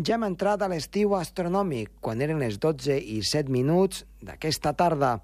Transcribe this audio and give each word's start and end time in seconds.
Ja 0.00 0.14
hem 0.16 0.22
entrat 0.24 0.62
a 0.64 0.68
l'estiu 0.70 1.12
astronòmic, 1.18 1.90
quan 2.00 2.22
eren 2.24 2.38
les 2.40 2.56
12 2.62 2.94
i 2.96 3.18
7 3.26 3.52
minuts 3.52 4.06
d'aquesta 4.24 4.72
tarda. 4.72 5.18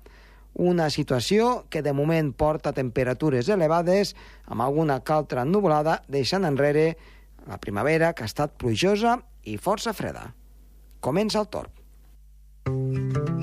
Una 0.52 0.90
situació 0.92 1.64
que 1.72 1.80
de 1.84 1.94
moment 1.96 2.32
porta 2.36 2.74
temperatures 2.76 3.48
elevades, 3.48 4.12
amb 4.44 4.64
alguna 4.66 4.98
caltra 5.00 5.46
nuvolada, 5.48 6.02
deixant 6.08 6.44
enrere 6.44 6.90
la 7.46 7.56
primavera, 7.62 8.12
que 8.12 8.26
ha 8.26 8.32
estat 8.32 8.58
plujosa 8.60 9.16
i 9.44 9.56
força 9.56 9.96
freda. 9.96 10.28
Comença 11.00 11.40
el 11.40 11.48
torn. 11.48 13.35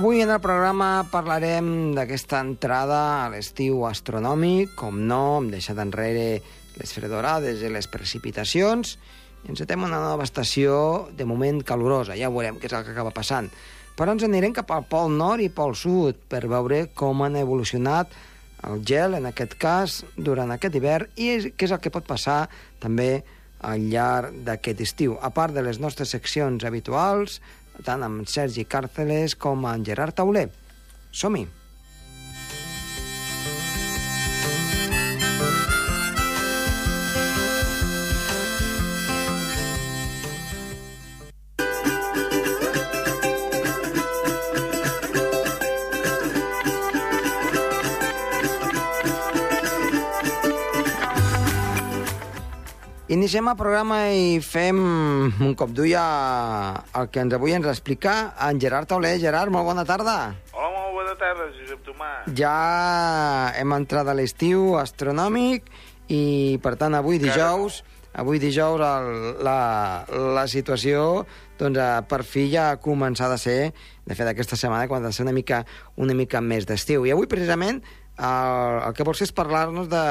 Avui 0.00 0.22
en 0.24 0.30
el 0.32 0.40
programa 0.40 1.02
parlarem 1.12 1.90
d'aquesta 1.92 2.38
entrada 2.40 3.00
a 3.20 3.26
l'estiu 3.28 3.82
astronòmic, 3.84 4.70
com 4.72 4.96
no, 5.10 5.18
hem 5.36 5.50
deixat 5.52 5.76
enrere 5.82 6.38
les 6.78 6.94
fredorades 6.96 7.60
i 7.60 7.68
les 7.68 7.84
precipitacions, 7.92 8.94
i 9.44 9.50
encetem 9.52 9.84
una 9.84 9.98
nova 10.00 10.24
estació, 10.24 10.78
de 11.12 11.26
moment 11.28 11.60
calorosa, 11.68 12.16
ja 12.16 12.30
veurem 12.32 12.56
què 12.56 12.70
és 12.70 12.76
el 12.78 12.86
que 12.86 12.94
acaba 12.94 13.12
passant. 13.12 13.50
Però 13.98 14.14
ens 14.16 14.24
anirem 14.24 14.56
cap 14.56 14.72
al 14.72 14.88
pol 14.88 15.12
nord 15.12 15.44
i 15.44 15.50
pol 15.52 15.76
sud 15.76 16.24
per 16.32 16.46
veure 16.48 16.86
com 16.96 17.20
han 17.26 17.36
evolucionat 17.36 18.16
el 18.70 18.80
gel, 18.88 19.18
en 19.20 19.28
aquest 19.28 19.58
cas, 19.60 19.98
durant 20.16 20.56
aquest 20.56 20.80
hivern, 20.80 21.12
i 21.20 21.52
què 21.52 21.68
és 21.68 21.76
el 21.76 21.84
que 21.84 21.92
pot 21.92 22.08
passar 22.08 22.46
també 22.80 23.18
al 23.60 23.84
llarg 23.92 24.40
d'aquest 24.48 24.80
estiu. 24.80 25.18
A 25.20 25.28
part 25.28 25.52
de 25.52 25.60
les 25.60 25.76
nostres 25.76 26.16
seccions 26.16 26.64
habituals, 26.64 27.42
tant 27.86 28.04
amb 28.06 28.28
Sergi 28.28 28.66
Càrceles 28.68 29.36
com 29.40 29.66
amb 29.68 29.86
Gerard 29.86 30.16
Tauler. 30.18 30.48
Som-hi! 31.10 31.59
Iniciem 53.10 53.48
el 53.50 53.56
programa 53.58 53.96
i 54.14 54.36
fem 54.38 54.76
un 55.42 55.54
cop 55.58 55.72
d'ull 55.74 55.96
al 55.98 57.08
que 57.10 57.18
ens 57.18 57.32
avui 57.34 57.56
ens 57.56 57.66
explica 57.66 58.12
en 58.46 58.60
Gerard 58.62 58.86
Tauler. 58.86 59.16
Gerard, 59.18 59.50
molt 59.50 59.66
bona 59.66 59.82
tarda. 59.82 60.14
Hola, 60.52 60.68
molt 60.76 60.94
bona 61.00 61.16
tarda, 61.18 61.48
Josep 61.56 61.82
Tomà. 61.88 62.10
Ja 62.38 62.52
hem 63.58 63.74
entrat 63.74 64.06
a 64.06 64.14
l'estiu 64.14 64.76
astronòmic 64.78 65.66
i, 66.06 66.22
per 66.62 66.76
tant, 66.78 66.94
avui 66.94 67.18
dijous, 67.18 67.80
avui 68.14 68.38
dijous 68.38 68.78
el, 68.78 69.10
la, 69.42 69.58
la 70.38 70.46
situació 70.46 71.24
doncs, 71.58 71.82
eh, 71.82 71.90
per 72.06 72.22
fi 72.22 72.46
ja 72.54 72.70
ha 72.70 72.78
començat 72.78 73.34
a 73.34 73.42
ser, 73.42 73.72
de 74.06 74.14
fet, 74.14 74.30
aquesta 74.30 74.54
setmana, 74.54 74.86
quan 74.86 75.02
ha 75.02 75.10
de 75.10 75.18
ser 75.18 75.26
una 75.26 75.34
mica, 75.34 75.64
una 75.98 76.14
mica 76.14 76.38
més 76.38 76.62
d'estiu. 76.62 77.10
I 77.10 77.18
avui, 77.18 77.26
precisament, 77.26 77.82
el, 78.22 78.82
el 78.86 78.94
que 78.94 79.02
vols 79.02 79.26
és 79.26 79.34
parlar-nos 79.34 79.90
de, 79.90 80.06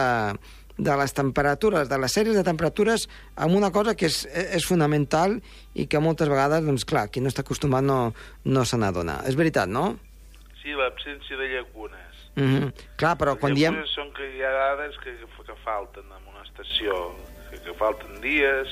de 0.79 0.95
les 0.95 1.13
temperatures, 1.13 1.89
de 1.91 1.97
les 1.99 2.13
sèries 2.15 2.37
de 2.37 2.43
temperatures, 2.47 3.07
amb 3.35 3.55
una 3.57 3.69
cosa 3.75 3.95
que 3.99 4.07
és, 4.07 4.21
és 4.31 4.65
fonamental 4.65 5.37
i 5.75 5.85
que 5.91 6.01
moltes 6.03 6.31
vegades, 6.31 6.63
doncs 6.65 6.87
clar, 6.87 7.09
qui 7.11 7.23
no 7.23 7.31
està 7.31 7.43
acostumat 7.43 7.83
no, 7.83 7.99
no 8.47 8.63
se 8.65 8.79
n'adona. 8.79 9.19
És 9.27 9.35
veritat, 9.39 9.67
no? 9.71 9.91
Sí, 10.61 10.71
l'absència 10.77 11.37
de 11.39 11.49
llacunes. 11.55 12.23
Mm 12.35 12.47
-hmm. 12.47 12.71
Clar, 12.95 13.15
però 13.17 13.35
quan 13.39 13.53
diem... 13.53 13.83
són 13.95 14.13
que 14.13 14.25
hi 14.35 14.43
ha 14.43 14.51
dades 14.51 14.95
que, 15.03 15.11
que 15.45 15.55
falten 15.65 16.05
en 16.05 16.23
una 16.31 16.43
estació, 16.43 17.15
que, 17.49 17.59
que 17.59 17.73
falten 17.73 18.21
dies. 18.21 18.67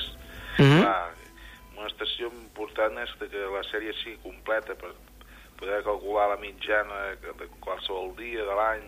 Mm 0.58 0.64
-hmm. 0.64 0.80
Clar, 0.80 1.12
una 1.76 1.86
estació 1.86 2.32
important 2.32 2.98
és 2.98 3.12
que 3.18 3.28
la 3.28 3.64
sèrie 3.70 3.92
sigui 4.02 4.18
completa 4.22 4.74
per 4.74 4.92
poder 5.58 5.82
calcular 5.82 6.28
la 6.28 6.36
mitjana 6.36 7.16
de 7.20 7.46
qualsevol 7.60 8.16
dia 8.16 8.42
de 8.44 8.54
l'any, 8.54 8.84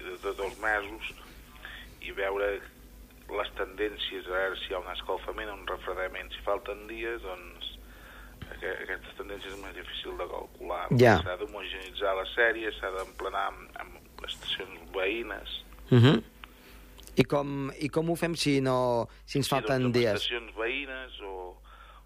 de 0.00 0.16
tots 0.22 0.40
els 0.40 0.58
mesos, 0.58 1.25
i 2.06 2.12
veure 2.16 2.60
les 3.36 3.48
tendències, 3.58 4.26
a 4.28 4.30
veure 4.36 4.56
si 4.60 4.70
hi 4.70 4.74
ha 4.76 4.78
un 4.78 4.90
escalfament 4.92 5.50
un 5.50 5.66
refredament. 5.66 6.30
Si 6.32 6.42
falten 6.46 6.86
dies, 6.86 7.20
doncs 7.22 7.72
aqu- 8.52 8.76
aquestes 8.84 9.16
tendències 9.18 9.52
és 9.54 9.62
més 9.64 9.74
difícil 9.74 10.16
de 10.20 10.26
calcular. 10.30 10.86
Ja. 11.00 11.16
S'ha 11.24 11.36
d'homogenitzar 11.40 12.14
la 12.16 12.26
sèrie, 12.36 12.70
s'ha 12.78 12.90
d'emplenar 12.98 13.46
amb, 13.50 13.68
amb 13.82 14.24
estacions 14.28 14.90
veïnes. 14.94 15.48
Mm 15.90 15.98
-hmm. 16.02 16.22
I, 17.16 17.24
com, 17.24 17.72
I 17.80 17.88
com 17.88 18.10
ho 18.10 18.14
fem 18.16 18.34
si, 18.36 18.60
no, 18.60 19.08
si 19.24 19.38
ens 19.38 19.46
Sí, 19.46 19.50
falten 19.54 19.82
doncs, 19.82 19.94
dies? 19.94 20.10
Amb 20.10 20.16
estacions 20.20 20.54
veïnes 20.56 21.20
o, 21.22 21.56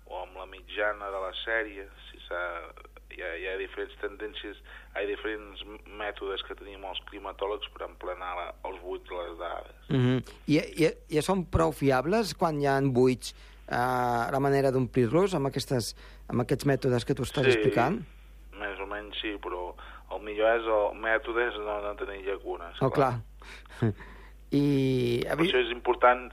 o 0.07 0.23
amb 0.23 0.37
la 0.37 0.47
mitjana 0.47 1.07
de 1.11 1.21
la 1.27 1.33
sèrie, 1.45 1.89
si 2.11 2.19
s'ha... 2.29 2.73
Hi 3.21 3.27
ha, 3.27 3.33
hi 3.37 3.49
ha 3.51 3.57
diferents 3.61 3.97
tendències, 4.01 4.61
hi 4.95 4.97
ha 4.97 5.05
diferents 5.05 5.61
mètodes 6.01 6.41
que 6.49 6.57
tenim 6.57 6.87
els 6.89 7.01
climatòlegs 7.11 7.69
per 7.75 7.85
emplenar 7.85 8.31
la, 8.39 8.47
els 8.65 8.79
buits 8.81 9.05
de 9.11 9.19
les 9.19 9.35
dades. 9.39 9.77
Mm 9.91 10.01
-hmm. 10.01 10.33
I, 10.47 10.57
i, 10.57 11.19
I 11.19 11.23
són 11.23 11.45
prou 11.45 11.73
fiables 11.73 12.33
quan 12.35 12.61
hi 12.61 12.67
ha 12.67 12.81
buits 12.81 13.35
eh, 13.69 14.25
la 14.33 14.41
manera 14.41 14.71
d'omplir-los 14.71 15.35
amb, 15.35 15.47
aquestes, 15.47 15.95
amb 16.29 16.41
aquests 16.41 16.65
mètodes 16.65 17.05
que 17.05 17.15
tu 17.15 17.23
estàs 17.23 17.47
explicant? 17.47 18.01
més 18.61 18.81
o 18.81 18.87
menys 18.87 19.17
sí, 19.23 19.35
però 19.43 19.71
el 20.15 20.23
millor 20.27 20.59
és 20.59 20.69
el 20.77 20.97
mètode 21.01 21.49
és 21.49 21.59
no, 21.65 21.81
no 21.85 21.95
tenir 21.99 22.23
llacunes. 22.27 22.81
Oh, 22.85 22.91
clar. 22.91 23.15
I... 24.51 24.65
Per 25.29 25.39
això 25.39 25.61
és 25.63 25.71
important, 25.71 26.27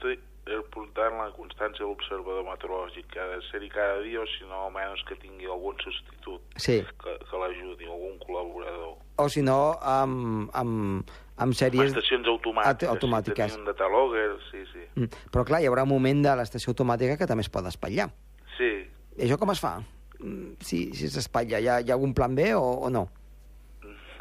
és 0.48 0.56
important 0.64 1.14
la 1.20 1.28
constància 1.36 1.84
de 1.84 1.88
l'observador 1.90 2.44
meteorològic, 2.48 3.06
que 3.12 3.20
ha 3.20 3.26
de 3.34 3.38
ser-hi 3.50 3.68
cada 3.70 4.00
dia, 4.02 4.20
o 4.22 4.26
si 4.26 4.44
no, 4.48 4.64
almenys 4.66 5.02
que 5.08 5.16
tingui 5.20 5.46
algun 5.46 5.76
substitut 5.84 6.40
Sí. 6.56 6.78
que, 7.02 7.14
que 7.30 7.36
l'ajudi, 7.42 7.84
algun 7.86 8.16
col·laborador. 8.24 8.96
O 9.18 9.28
si 9.28 9.42
no, 9.42 9.74
amb, 9.82 10.48
amb, 10.54 11.04
amb 11.10 11.42
Amb 11.48 11.54
sèries... 11.54 11.92
estacions 11.92 12.26
automàtiques. 12.26 12.88
Aut- 12.88 12.96
automàtiques. 12.96 13.50
Si 13.52 13.56
tenim 13.58 13.66
un 13.66 13.72
datalogger, 13.72 14.30
sí, 14.50 14.64
sí. 14.72 14.84
Mm, 14.96 15.10
Però 15.34 15.44
clar, 15.44 15.60
hi 15.62 15.68
haurà 15.70 15.84
un 15.86 15.92
moment 15.92 16.22
de 16.24 16.34
l'estació 16.40 16.72
automàtica 16.72 17.16
que 17.20 17.26
també 17.30 17.44
es 17.46 17.50
pot 17.52 17.66
espatllar. 17.66 18.08
Sí, 18.56 18.72
I 19.18 19.26
això 19.28 19.38
com 19.38 19.50
es 19.54 19.60
fa? 19.60 19.76
Mm, 20.18 20.56
Si, 20.60 20.92
si 20.94 21.08
s'espatlla, 21.12 21.60
hi 21.60 21.68
ha, 21.68 21.80
hi 21.80 21.90
ha 21.90 21.94
algun 21.94 22.14
plan 22.14 22.34
B 22.34 22.54
o, 22.54 22.62
o 22.86 22.90
no? 22.90 23.08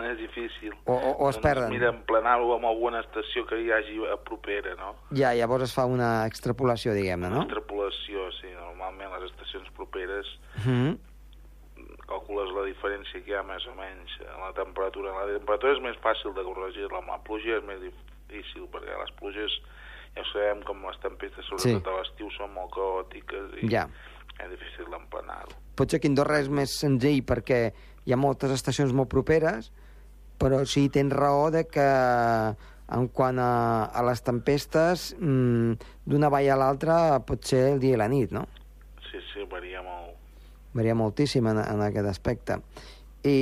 És 0.05 0.17
difícil. 0.19 0.73
O, 0.85 0.93
o, 0.93 1.11
o 1.25 1.29
es 1.29 1.37
perden? 1.41 1.69
Mira, 1.73 1.89
emplenar-ho 1.89 2.53
amb 2.55 2.65
alguna 2.69 2.99
estació 3.01 3.45
que 3.49 3.57
hi 3.63 3.71
hagi 3.71 3.97
a 4.11 4.17
propera, 4.17 4.75
no? 4.75 4.95
Ja, 5.17 5.33
llavors 5.33 5.63
es 5.63 5.73
fa 5.73 5.85
una 5.89 6.25
extrapolació, 6.27 6.93
diguem-ne, 6.93 7.27
Una 7.27 7.35
no? 7.41 7.43
extrapolació, 7.47 8.29
sí. 8.41 8.51
Normalment 8.53 9.11
les 9.17 9.31
estacions 9.31 9.69
properes 9.75 10.25
Mm 10.65 10.95
calcules 12.07 12.49
la 12.55 12.63
diferència 12.65 13.19
que 13.23 13.33
hi 13.33 13.35
ha 13.35 13.43
més 13.43 13.65
o 13.67 13.73
menys 13.75 14.13
en 14.23 14.37
la 14.39 14.53
temperatura. 14.55 15.11
La 15.11 15.25
temperatura 15.37 15.73
és 15.75 15.81
més 15.83 15.97
fàcil 16.03 16.31
de 16.37 16.43
corregir-la, 16.45 17.01
amb 17.01 17.11
la 17.11 17.17
pluja 17.25 17.57
és 17.59 17.65
més 17.67 17.81
difícil, 17.83 18.63
perquè 18.71 18.95
les 18.95 19.11
pluges 19.19 19.57
ja 20.15 20.23
sabem 20.31 20.63
com 20.65 20.85
les 20.87 20.97
tempestes, 21.03 21.45
sobretot 21.45 21.83
Sí. 21.83 21.91
a 21.91 21.97
l'estiu, 21.99 22.29
són 22.37 22.53
molt 22.55 22.71
caòtiques 22.73 23.57
i 23.61 23.67
Ja. 23.69 23.87
és 24.39 24.49
difícil 24.49 24.85
d'emplenar-ho. 24.89 25.51
Potser 25.75 25.99
que 25.99 26.07
Indorra 26.07 26.39
és 26.39 26.47
més 26.49 26.71
senzill 26.71 27.21
perquè 27.25 27.73
hi 28.05 28.13
ha 28.13 28.17
moltes 28.17 28.51
estacions 28.51 28.93
molt 28.93 29.09
properes, 29.09 29.71
però 30.37 30.63
sí 30.65 30.87
tens 30.93 31.13
raó 31.13 31.49
de 31.51 31.65
que 31.67 31.87
en 32.87 33.07
quant 33.11 33.39
a, 33.39 33.51
a 33.91 34.03
les 34.07 34.21
tempestes, 34.23 35.09
mmm, 35.19 35.75
d'una 36.07 36.29
vall 36.31 36.51
a 36.53 36.59
l'altra 36.59 36.97
pot 37.27 37.43
ser 37.43 37.65
el 37.73 37.81
dia 37.83 37.97
i 37.97 37.99
la 37.99 38.07
nit, 38.11 38.31
no? 38.31 38.45
Sí, 39.09 39.19
sí, 39.33 39.43
varia 39.51 39.83
molt. 39.83 40.15
Varia 40.77 40.95
moltíssim 40.95 41.47
en, 41.51 41.59
en 41.63 41.83
aquest 41.83 42.07
aspecte. 42.07 42.61
I 43.27 43.37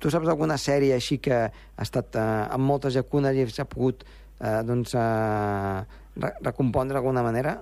tu 0.00 0.10
saps 0.10 0.30
alguna 0.32 0.56
sèrie 0.58 0.96
així 0.96 1.20
que 1.22 1.42
ha 1.46 1.84
estat 1.84 2.16
eh, 2.18 2.28
amb 2.50 2.66
moltes 2.66 2.96
llacunes 2.96 3.36
i 3.36 3.46
s'ha 3.52 3.68
pogut 3.68 4.02
eh, 4.02 4.62
doncs, 4.66 4.96
eh, 4.98 6.00
re 6.16 6.32
recompondre 6.42 6.98
d'alguna 6.98 7.22
manera? 7.22 7.58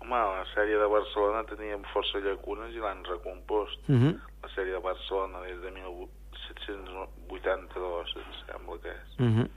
Home, 0.00 0.20
la 0.20 0.44
sèrie 0.52 0.78
de 0.80 0.88
Barcelona 0.88 1.44
teníem 1.48 1.84
força 1.92 2.20
llacunes 2.24 2.72
i 2.76 2.80
l'han 2.80 3.04
recompost. 3.08 3.80
Uh 3.88 3.96
-huh. 3.96 4.14
La 4.44 4.50
sèrie 4.54 4.72
de 4.72 4.80
Barcelona 4.80 5.40
des 5.44 5.60
de 5.60 5.70
1782, 6.68 8.16
em 8.16 8.32
sembla 8.46 8.78
que 8.82 8.88
és. 8.88 9.18
Uh 9.18 9.26
-huh. 9.26 9.48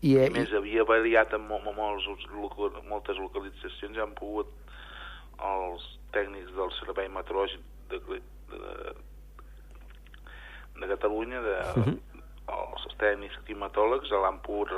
I, 0.00 0.16
eh, 0.16 0.26
A 0.26 0.30
més, 0.30 0.52
havia 0.52 0.84
variat 0.84 1.32
en 1.34 1.40
mo- 1.48 1.58
molts, 1.72 2.04
moltes 2.88 3.16
localitzacions 3.18 3.96
i 3.96 4.00
han 4.00 4.14
pogut 4.14 4.46
els 5.38 5.98
tècnics 6.12 6.52
del 6.54 6.70
Servei 6.78 7.08
Meteorològic 7.08 7.60
de, 7.90 7.98
de, 7.98 8.94
de 10.80 10.86
Catalunya, 10.86 11.40
de, 11.40 11.56
Mhm. 11.80 11.98
els 12.48 12.86
tècnics 12.98 13.36
climatòlegs, 13.44 14.10
l'han 14.10 14.40
pogut 14.40 14.68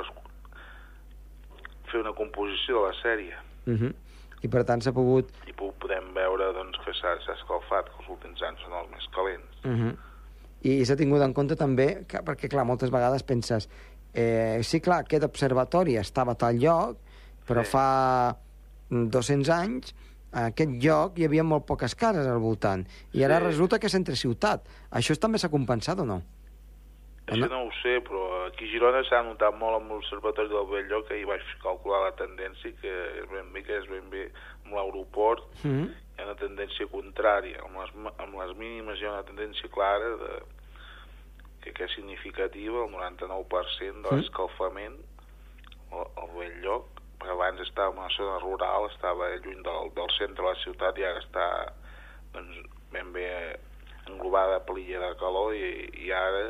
fer 1.91 1.99
una 2.01 2.13
composició 2.13 2.81
de 2.81 2.87
la 2.87 2.93
sèrie. 3.01 3.35
Uh 3.67 3.73
-huh. 3.73 3.93
I 4.43 4.47
per 4.47 4.63
tant 4.65 4.81
s'ha 4.81 4.91
pogut... 4.91 5.29
I 5.47 5.53
podem 5.53 6.13
veure 6.13 6.53
doncs, 6.53 6.77
que 6.83 6.93
s'ha 6.93 7.13
escalfat, 7.33 7.85
que 7.85 7.99
els 7.99 8.09
últims 8.09 8.41
anys 8.41 8.59
són 8.61 8.73
els 8.73 8.89
més 8.89 9.07
calents. 9.13 9.65
Uh 9.65 9.71
-huh. 9.71 9.97
I 10.63 10.85
s'ha 10.85 10.95
tingut 10.95 11.21
en 11.25 11.33
compte 11.33 11.55
també, 11.55 12.03
que, 12.07 12.19
perquè 12.21 12.49
clar, 12.49 12.65
moltes 12.65 12.91
vegades 12.93 13.23
penses 13.23 13.67
eh, 14.13 14.59
sí, 14.63 14.79
clar, 14.81 15.05
aquest 15.05 15.23
observatori 15.23 15.95
estava 15.97 16.33
a 16.33 16.35
tal 16.35 16.59
lloc, 16.59 16.97
però 17.47 17.63
Sí. 17.63 17.71
fa 17.71 18.35
200 18.91 19.49
anys 19.49 19.93
a 20.31 20.45
aquest 20.51 20.71
lloc 20.83 21.17
hi 21.19 21.25
havia 21.25 21.43
molt 21.43 21.65
poques 21.65 21.95
cases 21.95 22.27
al 22.27 22.39
voltant, 22.39 22.85
i 23.13 23.23
ara 23.23 23.39
Sí. 23.39 23.45
resulta 23.45 23.79
que 23.79 23.87
és 23.87 23.95
entre 23.95 24.15
ciutat. 24.15 24.61
Això 24.91 25.15
també 25.19 25.37
s'ha 25.39 25.49
compensat 25.49 25.99
o 25.99 26.05
no? 26.05 26.21
Això 27.27 27.47
no 27.49 27.63
ho 27.67 27.71
sé, 27.81 28.01
però 28.03 28.47
aquí 28.47 28.65
a 28.65 28.71
Girona 28.71 29.03
s'ha 29.07 29.21
notat 29.23 29.55
molt 29.57 29.75
amb 29.81 29.91
l'Observatori 29.91 30.49
del 30.49 30.65
Belllloc, 30.67 31.07
que 31.07 31.19
hi 31.21 31.23
vaig 31.23 31.41
calcular 31.63 32.01
la 32.03 32.15
tendència, 32.15 32.73
que 32.81 32.91
és 33.21 33.29
ben 33.31 33.53
bé 33.53 33.63
que 33.63 33.77
és 33.77 33.87
ben 33.89 34.09
bé 34.09 34.31
amb 34.65 34.73
l'aeroport, 34.75 35.43
Mm 35.63 35.71
-hmm. 35.71 35.89
Una 36.31 36.39
tendència 36.39 36.87
contrària. 36.91 37.61
Amb 37.67 37.77
les, 37.81 37.93
amb 38.23 38.39
les 38.39 38.55
mínimes 38.57 38.99
hi 38.99 39.07
ha 39.07 39.13
una 39.17 39.27
tendència 39.27 39.69
clara 39.73 40.15
de, 40.21 40.33
que, 41.61 41.73
que 41.75 41.85
és 41.85 41.95
significativa, 41.95 42.85
el 42.85 42.93
99% 42.95 44.05
de 44.05 44.17
l'escalfament 44.17 44.97
al, 45.91 46.07
al 46.23 46.33
bell 46.37 46.57
lloc, 46.63 47.01
perquè 47.19 47.35
abans 47.35 47.61
estava 47.61 47.93
en 47.93 48.01
una 48.01 48.13
zona 48.15 48.39
rural, 48.41 48.87
estava 48.89 49.29
lluny 49.43 49.61
del, 49.67 49.91
del 49.97 50.13
centre 50.17 50.41
de 50.41 50.49
la 50.49 50.61
ciutat 50.63 50.97
i 50.97 51.07
ara 51.07 51.21
està 51.21 51.47
doncs, 52.33 52.61
ben 52.93 53.11
bé 53.13 53.27
englobada 54.07 54.61
per 54.65 54.77
l'illa 54.77 55.03
de 55.03 55.17
calor 55.19 55.53
i, 55.55 55.67
i 56.07 56.11
ara 56.15 56.47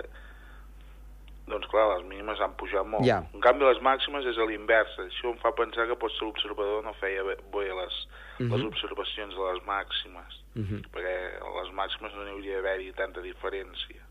doncs 1.47 1.67
clar, 1.67 1.97
les 1.97 2.05
mínimes 2.07 2.39
han 2.39 2.53
pujat 2.55 2.85
molt. 2.85 3.03
Ja. 3.05 3.23
En 3.33 3.41
canvi, 3.41 3.65
les 3.65 3.81
màximes 3.81 4.25
és 4.25 4.37
a 4.37 4.45
l'inversa. 4.45 5.01
Això 5.03 5.31
em 5.31 5.37
fa 5.37 5.51
pensar 5.55 5.87
que 5.87 5.95
potser 5.95 6.21
l'observador 6.25 6.83
no 6.83 6.93
feia 6.93 7.23
bé, 7.23 7.35
les, 7.53 8.07
les 8.39 8.49
Mhm. 8.61 8.67
observacions 8.67 9.33
de 9.35 9.53
les 9.53 9.63
màximes, 9.65 10.31
Mm 10.55 10.63
-hmm. 10.63 10.81
perquè 10.93 11.15
a 11.41 11.63
les 11.63 11.73
màximes 11.73 12.13
no 12.15 12.23
n'hi 12.23 12.31
hauria 12.31 12.55
d'haver-hi 12.61 12.93
tanta 12.93 13.21
diferència. 13.21 14.01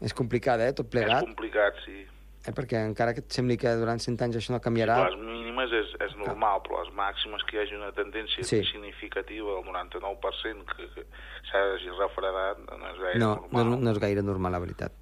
És 0.00 0.12
complicat, 0.14 0.60
eh, 0.60 0.72
tot 0.72 0.88
plegat, 0.90 1.22
És 1.22 1.24
complicat, 1.24 1.74
sí. 1.84 2.06
eh, 2.46 2.52
perquè 2.52 2.84
encara 2.84 3.14
que 3.14 3.20
et 3.20 3.30
sembli 3.32 3.56
que 3.56 3.68
durant 3.76 3.98
100 4.00 4.20
anys 4.22 4.36
això 4.36 4.50
no 4.52 4.60
canviarà... 4.60 5.08
Les 5.08 5.18
mínimes 5.18 5.70
és, 5.72 5.94
és 6.00 6.16
normal, 6.16 6.60
però 6.62 6.82
les 6.84 6.92
màximes 6.94 7.42
que 7.44 7.56
hi 7.56 7.60
hagi 7.60 7.74
una 7.74 7.92
tendència 7.92 8.42
Sí. 8.44 8.62
significativa 8.64 9.54
del 9.54 9.64
99% 9.64 10.64
que, 10.76 10.88
que 10.94 11.04
s'hagi 11.50 11.88
refredat, 11.98 12.58
no 12.58 12.86
és 12.90 12.98
gaire 13.00 13.18
No, 13.18 13.26
no, 13.34 13.40
normal. 13.42 13.72
és- 13.74 13.80
no 13.84 13.90
és 13.92 13.98
gaire 13.98 14.22
normal, 14.22 14.52
la 14.52 14.58
veritat. 14.58 14.92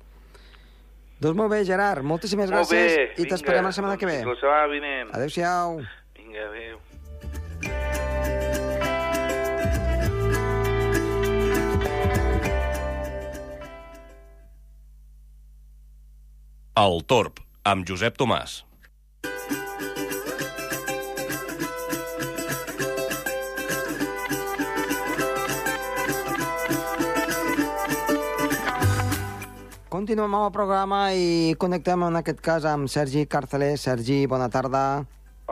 Doncs 1.23 1.39
molt 1.39 1.53
bé, 1.53 1.61
Gerard, 1.63 2.03
moltíssimes 2.03 2.51
Molt 2.51 2.67
gràcies 2.67 2.97
bé, 2.97 3.03
i 3.23 3.29
t'esperem 3.31 3.63
la 3.69 3.71
setmana 3.77 3.95
que 4.01 4.09
doncs 4.09 4.17
ve. 4.17 4.23
fins 4.25 4.33
La 4.33 4.41
setmana 4.41 4.67
vinent. 4.73 5.13
Adéu-siau. 5.15 5.79
Vinga, 6.19 6.49
adéu. 6.51 6.81
El 16.83 17.03
Torb, 17.07 17.39
amb 17.69 17.87
Josep 17.87 18.19
Tomàs. 18.19 18.63
Continuem 29.93 30.33
amb 30.33 30.47
el 30.47 30.53
programa 30.55 30.99
i 31.13 31.53
connectem 31.61 32.01
en 32.07 32.15
aquest 32.23 32.39
cas 32.41 32.65
amb 32.65 32.89
Sergi 32.89 33.27
Carceler. 33.29 33.75
Sergi, 33.77 34.23
bona 34.25 34.47
tarda. 34.49 35.03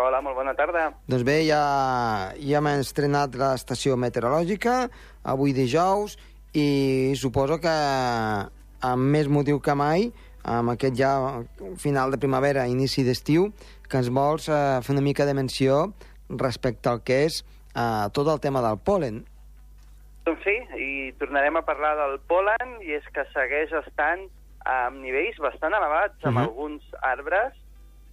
Hola, 0.00 0.22
molt 0.24 0.38
bona 0.38 0.54
tarda. 0.56 0.86
Doncs 1.12 1.26
bé, 1.28 1.34
ja, 1.44 1.58
ja 2.40 2.62
hem 2.62 2.70
estrenat 2.70 3.36
l'estació 3.36 3.98
meteorològica, 4.00 4.78
avui 5.28 5.52
dijous, 5.52 6.16
i 6.56 7.12
suposo 7.20 7.58
que 7.60 7.74
amb 8.88 9.12
més 9.12 9.28
motiu 9.28 9.60
que 9.60 9.74
mai, 9.76 10.08
amb 10.40 10.72
aquest 10.72 10.96
ja 10.96 11.12
final 11.76 12.16
de 12.16 12.22
primavera, 12.22 12.64
inici 12.64 13.04
d'estiu, 13.04 13.50
que 13.92 14.00
ens 14.00 14.08
vols 14.08 14.48
eh, 14.48 14.80
fer 14.80 14.96
una 14.96 15.04
mica 15.04 15.28
de 15.28 15.36
menció 15.36 15.90
respecte 16.30 16.88
al 16.88 17.04
que 17.04 17.26
és 17.26 17.42
eh, 17.74 18.08
tot 18.16 18.24
el 18.24 18.40
tema 18.40 18.64
del 18.64 18.80
pol·len. 18.80 19.20
Doncs 20.26 20.42
sí, 20.44 20.56
i 20.76 21.12
tornarem 21.18 21.56
a 21.56 21.64
parlar 21.64 21.94
del 21.96 22.18
pol·len, 22.28 22.76
i 22.84 22.92
és 22.98 23.06
que 23.14 23.24
segueix 23.32 23.72
estant 23.72 24.26
amb 24.68 25.00
nivells 25.00 25.38
bastant 25.40 25.72
elevats 25.72 26.24
amb 26.24 26.36
Mhm. 26.36 26.44
alguns 26.44 26.82
arbres. 27.00 27.54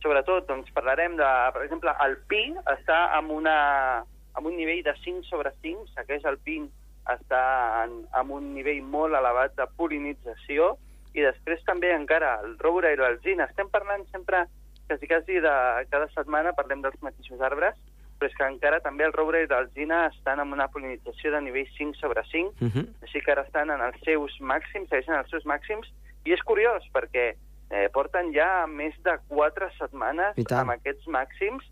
Sobretot, 0.02 0.48
doncs, 0.48 0.72
parlarem 0.72 1.18
de, 1.18 1.30
per 1.54 1.64
exemple, 1.64 1.92
el 2.06 2.18
pi 2.30 2.56
està 2.66 3.12
amb, 3.18 3.32
una, 3.32 4.06
amb 4.36 4.46
un 4.46 4.56
nivell 4.56 4.84
de 4.84 4.94
5 5.04 5.24
sobre 5.26 5.52
5, 5.62 5.88
segueix 5.96 6.24
el 6.26 6.38
pi 6.38 6.62
està 7.08 7.84
en, 7.84 8.06
amb 8.14 8.32
un 8.32 8.54
nivell 8.54 8.82
molt 8.84 9.14
elevat 9.16 9.56
de 9.56 9.66
polinització, 9.76 10.78
i 11.14 11.22
després 11.22 11.64
també 11.66 11.92
encara 11.94 12.40
el 12.44 12.58
roure 12.60 12.94
i 12.94 12.96
l'alzina. 12.96 13.46
Estem 13.46 13.70
parlant 13.70 14.06
sempre, 14.12 14.46
quasi, 14.88 15.08
quasi 15.08 15.40
de 15.40 15.86
cada 15.90 16.08
setmana 16.10 16.54
parlem 16.54 16.82
dels 16.82 17.02
mateixos 17.02 17.42
arbres, 17.42 17.76
però 18.18 18.30
és 18.30 18.36
que 18.38 18.48
encara 18.48 18.80
també 18.82 19.06
el 19.06 19.14
roure 19.14 19.44
i 19.44 19.48
l'alzina 19.48 20.08
estan 20.08 20.40
amb 20.40 20.54
una 20.54 20.68
polinització 20.74 21.32
de 21.32 21.42
nivell 21.42 21.70
5 21.78 22.00
sobre 22.02 22.24
5, 22.32 22.54
Uh 22.62 22.70
-huh. 22.70 22.86
així 23.04 23.22
que 23.22 23.32
ara 23.32 23.44
estan 23.44 23.70
en 23.70 23.82
els 23.82 24.00
seus 24.04 24.40
màxims, 24.40 24.90
segueixen 24.90 25.16
els 25.16 25.30
seus 25.30 25.46
màxims, 25.46 25.88
i 26.26 26.34
és 26.34 26.42
curiós 26.44 26.84
perquè 26.94 27.36
eh, 27.70 27.90
porten 27.94 28.34
ja 28.34 28.66
més 28.68 28.94
de 29.04 29.18
4 29.28 29.70
setmanes 29.78 30.36
amb 30.52 30.72
aquests 30.72 31.08
màxims, 31.08 31.64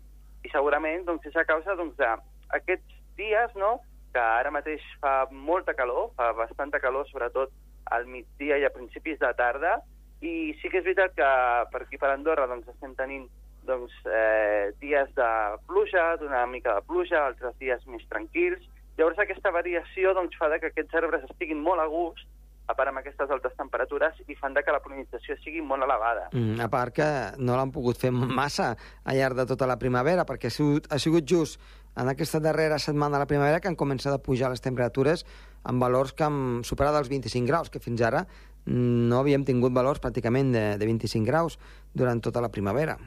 i 0.44 0.48
segurament 0.48 1.04
doncs, 1.04 1.26
és 1.26 1.36
a 1.36 1.44
causa 1.44 1.74
doncs, 1.74 1.96
d'aquests 1.96 2.94
dies, 3.16 3.54
no?, 3.54 3.80
que 4.12 4.20
ara 4.20 4.50
mateix 4.50 4.82
fa 5.00 5.26
molta 5.30 5.74
calor, 5.74 6.10
fa 6.16 6.32
bastanta 6.32 6.80
calor, 6.80 7.06
sobretot 7.08 7.50
al 7.92 8.06
migdia 8.06 8.56
i 8.58 8.64
a 8.64 8.70
principis 8.70 9.18
de 9.18 9.32
tarda, 9.34 9.82
i 10.24 10.54
sí 10.60 10.70
que 10.70 10.78
és 10.78 10.84
veritat 10.84 11.12
que 11.14 11.28
per 11.72 11.82
aquí 11.82 11.98
per 11.98 12.10
Andorra 12.10 12.46
doncs, 12.46 12.68
estem 12.68 12.94
tenint 12.94 13.28
doncs, 13.66 13.92
eh, 14.06 14.72
dies 14.80 15.12
de 15.16 15.30
pluja, 15.66 16.14
d'una 16.20 16.46
mica 16.46 16.74
de 16.78 16.86
pluja, 16.86 17.26
altres 17.26 17.56
dies 17.60 17.82
més 17.90 18.06
tranquils. 18.08 18.62
Llavors 18.96 19.18
aquesta 19.20 19.52
variació 19.52 20.14
doncs, 20.16 20.36
fa 20.38 20.48
que 20.58 20.70
aquests 20.72 20.98
arbres 21.02 21.26
estiguin 21.28 21.60
molt 21.62 21.82
a 21.82 21.86
gust, 21.92 22.24
a 22.66 22.74
part 22.74 22.90
amb 22.90 22.98
aquestes 22.98 23.30
altes 23.30 23.54
temperatures, 23.58 24.16
i 24.26 24.34
fan 24.34 24.54
de 24.54 24.62
que 24.66 24.74
la 24.74 24.80
polinització 24.82 25.36
sigui 25.42 25.60
molt 25.62 25.84
elevada. 25.86 26.28
Mm, 26.32 26.58
a 26.64 26.68
part 26.72 26.94
que 26.96 27.08
no 27.38 27.58
l'han 27.58 27.74
pogut 27.74 28.00
fer 28.00 28.10
massa 28.10 28.72
al 29.04 29.18
llarg 29.18 29.38
de 29.38 29.46
tota 29.46 29.68
la 29.70 29.78
primavera, 29.78 30.24
perquè 30.26 30.50
ha 30.50 30.54
sigut, 30.54 30.88
ha 30.90 30.98
sigut 30.98 31.28
just 31.28 31.60
en 31.96 32.10
aquesta 32.10 32.40
darrera 32.40 32.78
setmana 32.78 33.16
de 33.16 33.22
la 33.24 33.30
primavera 33.30 33.60
que 33.60 33.70
han 33.70 33.78
començat 33.78 34.12
a 34.12 34.22
pujar 34.22 34.50
les 34.52 34.64
temperatures 34.64 35.24
amb 35.64 35.82
valors 35.82 36.12
que 36.12 36.26
han 36.26 36.62
superat 36.64 36.98
els 36.98 37.08
25 37.12 37.46
graus, 37.48 37.70
que 37.70 37.80
fins 37.80 38.02
ara 38.02 38.26
no 38.66 39.20
havíem 39.20 39.44
tingut 39.46 39.74
valors 39.74 40.02
pràcticament 40.02 40.50
de, 40.52 40.64
de 40.80 40.88
25 40.88 41.26
graus 41.26 41.58
durant 41.94 42.20
tota 42.20 42.42
la 42.42 42.50
primavera. 42.50 42.98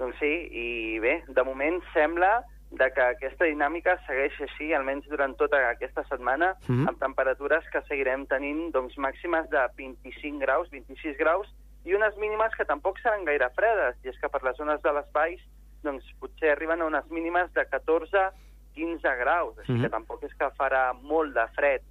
Doncs 0.00 0.16
sí, 0.18 0.32
i 0.56 0.98
bé, 1.02 1.20
de 1.28 1.42
moment 1.44 1.78
sembla 1.92 2.40
de 2.70 2.86
que 2.94 3.02
aquesta 3.02 3.44
dinàmica 3.44 3.96
segueix 4.06 4.36
així, 4.40 4.70
almenys 4.72 5.04
durant 5.10 5.34
tota 5.36 5.58
aquesta 5.68 6.04
setmana, 6.08 6.54
Mhm. 6.68 6.88
amb 6.88 6.98
temperatures 6.98 7.64
que 7.72 7.82
seguirem 7.88 8.26
tenint 8.26 8.70
doncs, 8.72 8.96
màximes 8.96 9.48
de 9.50 9.60
25 9.76 10.38
graus, 10.38 10.70
26 10.70 11.18
graus, 11.18 11.46
i 11.84 11.94
unes 11.94 12.16
mínimes 12.16 12.54
que 12.56 12.64
tampoc 12.64 12.98
seran 13.00 13.24
gaire 13.24 13.50
fredes, 13.50 13.96
i 14.04 14.08
és 14.08 14.18
que 14.20 14.28
per 14.28 14.42
les 14.44 14.56
zones 14.56 14.80
de 14.82 14.92
les 14.92 15.12
valls 15.12 15.40
doncs, 15.82 16.04
potser 16.20 16.50
arriben 16.52 16.80
a 16.82 16.86
unes 16.86 17.10
mínimes 17.10 17.52
de 17.54 17.64
14-15 17.66 19.16
graus, 19.18 19.58
així 19.58 19.72
Mhm. 19.72 19.82
que 19.82 19.88
tampoc 19.90 20.22
és 20.24 20.34
que 20.34 20.50
farà 20.56 20.92
molt 21.02 21.34
de 21.34 21.46
fred. 21.56 21.82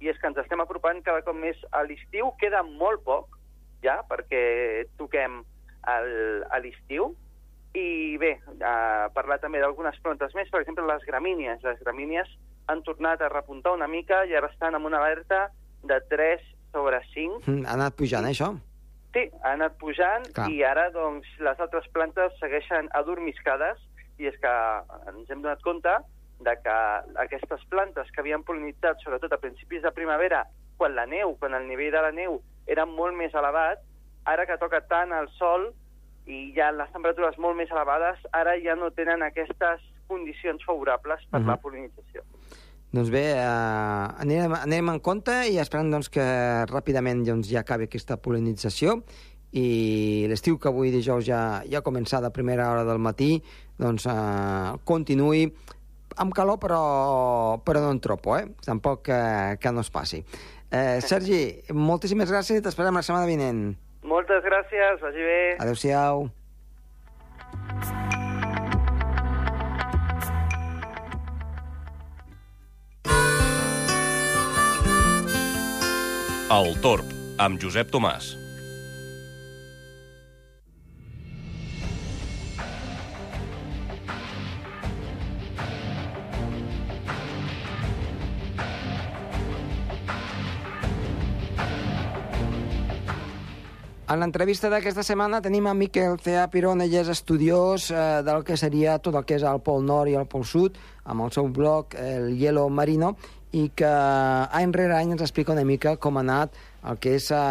I 0.00 0.08
és 0.08 0.18
que 0.18 0.26
ens 0.26 0.36
estem 0.36 0.60
apropant 0.60 1.02
cada 1.02 1.22
cop 1.22 1.34
més 1.34 1.56
a 1.72 1.82
l'estiu, 1.82 2.32
queda 2.38 2.62
molt 2.62 3.02
poc, 3.04 3.28
ja, 3.82 4.02
perquè 4.08 4.86
toquem 4.98 5.42
el, 5.88 6.44
a 6.50 6.58
l'estiu, 6.58 7.14
i 7.76 8.16
bé, 8.20 8.32
eh, 8.40 9.06
parlar 9.14 9.38
també 9.42 9.60
d'algunes 9.60 9.98
plantes 10.04 10.34
més, 10.34 10.48
per 10.50 10.62
exemple, 10.62 10.86
les 10.88 11.04
gramínies. 11.04 11.62
Les 11.64 11.80
gramínies 11.84 12.30
han 12.72 12.82
tornat 12.86 13.20
a 13.22 13.28
repuntar 13.28 13.74
una 13.76 13.88
mica 13.88 14.24
i 14.26 14.34
ara 14.34 14.48
estan 14.52 14.74
amb 14.74 14.88
una 14.88 15.02
alerta 15.02 15.50
de 15.84 16.00
3 16.10 16.42
sobre 16.72 17.02
5. 17.12 17.42
Mm, 17.46 17.66
Ha 17.66 17.76
anat 17.76 17.96
pujant, 17.96 18.24
eh, 18.24 18.32
això? 18.32 18.54
Sí, 19.12 19.30
ha 19.42 19.52
anat 19.52 19.76
pujant 19.80 20.26
Clar. 20.32 20.50
i 20.50 20.62
ara 20.62 20.90
doncs, 20.90 21.28
les 21.40 21.60
altres 21.60 21.86
plantes 21.92 22.34
segueixen 22.40 22.88
adormiscades 22.92 23.78
i 24.18 24.26
és 24.28 24.36
que 24.40 24.52
ens 25.08 25.30
hem 25.30 25.42
donat 25.42 25.62
compte 25.62 25.92
de 26.40 26.54
que 26.64 26.76
aquestes 27.22 27.64
plantes 27.72 28.10
que 28.12 28.20
havien 28.20 28.44
polinitzat, 28.44 29.00
sobretot 29.00 29.32
a 29.32 29.40
principis 29.40 29.82
de 29.82 29.92
primavera, 29.92 30.44
quan 30.76 30.94
la 30.94 31.06
neu, 31.06 31.36
quan 31.40 31.54
el 31.54 31.66
nivell 31.68 31.92
de 31.92 32.02
la 32.04 32.12
neu 32.12 32.42
era 32.66 32.84
molt 32.84 33.16
més 33.16 33.32
elevat, 33.34 33.80
ara 34.26 34.44
que 34.44 34.58
toca 34.60 34.82
tant 34.84 35.12
el 35.16 35.28
sol 35.38 35.70
i 36.26 36.52
ha 36.60 36.72
les 36.74 36.90
temperatures 36.92 37.38
molt 37.38 37.56
més 37.56 37.70
elevades, 37.70 38.18
ara 38.32 38.56
ja 38.62 38.74
no 38.74 38.90
tenen 38.90 39.22
aquestes 39.22 39.80
condicions 40.08 40.62
favorables 40.66 41.22
per 41.30 41.40
Mhm. 41.40 41.46
la 41.48 41.56
polinització. 41.60 42.22
Doncs 42.92 43.10
bé, 43.10 43.32
eh, 43.34 44.22
anirem, 44.22 44.54
anirem 44.54 44.88
en 44.90 45.00
compte 45.00 45.32
i 45.50 45.58
esperem 45.58 45.90
doncs, 45.90 46.08
que 46.08 46.22
ràpidament 46.70 47.24
doncs, 47.26 47.48
ja 47.50 47.60
acabi 47.60 47.84
aquesta 47.84 48.16
polinització 48.16 49.02
i 49.52 50.26
l'estiu 50.28 50.58
que 50.58 50.68
avui 50.68 50.90
dijous 50.90 51.24
ja, 51.26 51.62
ja 51.68 51.78
ha 51.78 51.82
començat 51.86 52.24
a 52.24 52.30
primera 52.30 52.70
hora 52.70 52.84
del 52.84 52.98
matí 52.98 53.42
doncs, 53.78 54.06
eh, 54.06 54.72
continuï 54.84 55.52
amb 56.16 56.32
calor, 56.32 56.58
però, 56.58 57.62
però 57.62 57.80
no 57.80 57.90
en 57.90 58.00
tropo, 58.00 58.36
eh? 58.38 58.46
Tampoc 58.64 59.02
que, 59.02 59.58
que 59.60 59.72
no 59.72 59.80
es 59.80 59.90
passi. 59.90 60.24
Eh, 60.70 61.00
Sergi, 61.10 61.62
moltíssimes 61.72 62.30
gràcies 62.30 62.58
i 62.58 62.62
t'esperem 62.64 62.94
la 62.94 63.02
setmana 63.02 63.26
vinent. 63.26 63.76
Moltes 64.06 64.44
gràcies, 64.46 65.00
vagi 65.02 65.22
bé. 65.26 65.40
Adéu-siau. 65.58 66.28
El 76.56 76.76
Torb, 76.80 77.10
amb 77.42 77.58
Josep 77.60 77.90
Tomàs. 77.90 78.45
En 94.16 94.22
l'entrevista 94.22 94.70
d'aquesta 94.72 95.02
setmana 95.04 95.42
tenim 95.44 95.66
a 95.68 95.74
Miquel 95.76 96.14
Cea 96.24 96.46
Pirón, 96.48 96.80
ell 96.80 96.94
és 97.02 97.08
estudiós 97.12 97.90
eh, 97.92 98.04
del 98.24 98.46
que 98.48 98.54
seria 98.56 98.94
tot 98.96 99.18
el 99.18 99.26
que 99.28 99.36
és 99.36 99.42
el 99.44 99.58
Pol 99.60 99.82
Nord 99.84 100.08
i 100.08 100.14
el 100.16 100.24
Pol 100.24 100.46
Sud, 100.48 100.78
amb 101.04 101.26
el 101.26 101.34
seu 101.34 101.50
blog, 101.52 101.92
el 102.00 102.30
Hielo 102.38 102.62
Marino, 102.72 103.10
i 103.52 103.66
que 103.76 103.90
any 104.56 104.72
rere 104.72 104.96
any 104.96 105.12
ens 105.12 105.24
explica 105.26 105.52
una 105.52 105.66
mica 105.68 105.98
com 106.00 106.16
ha 106.16 106.22
anat 106.24 106.56
el 106.88 106.96
que 106.96 107.12
és 107.18 107.26
eh, 107.28 107.42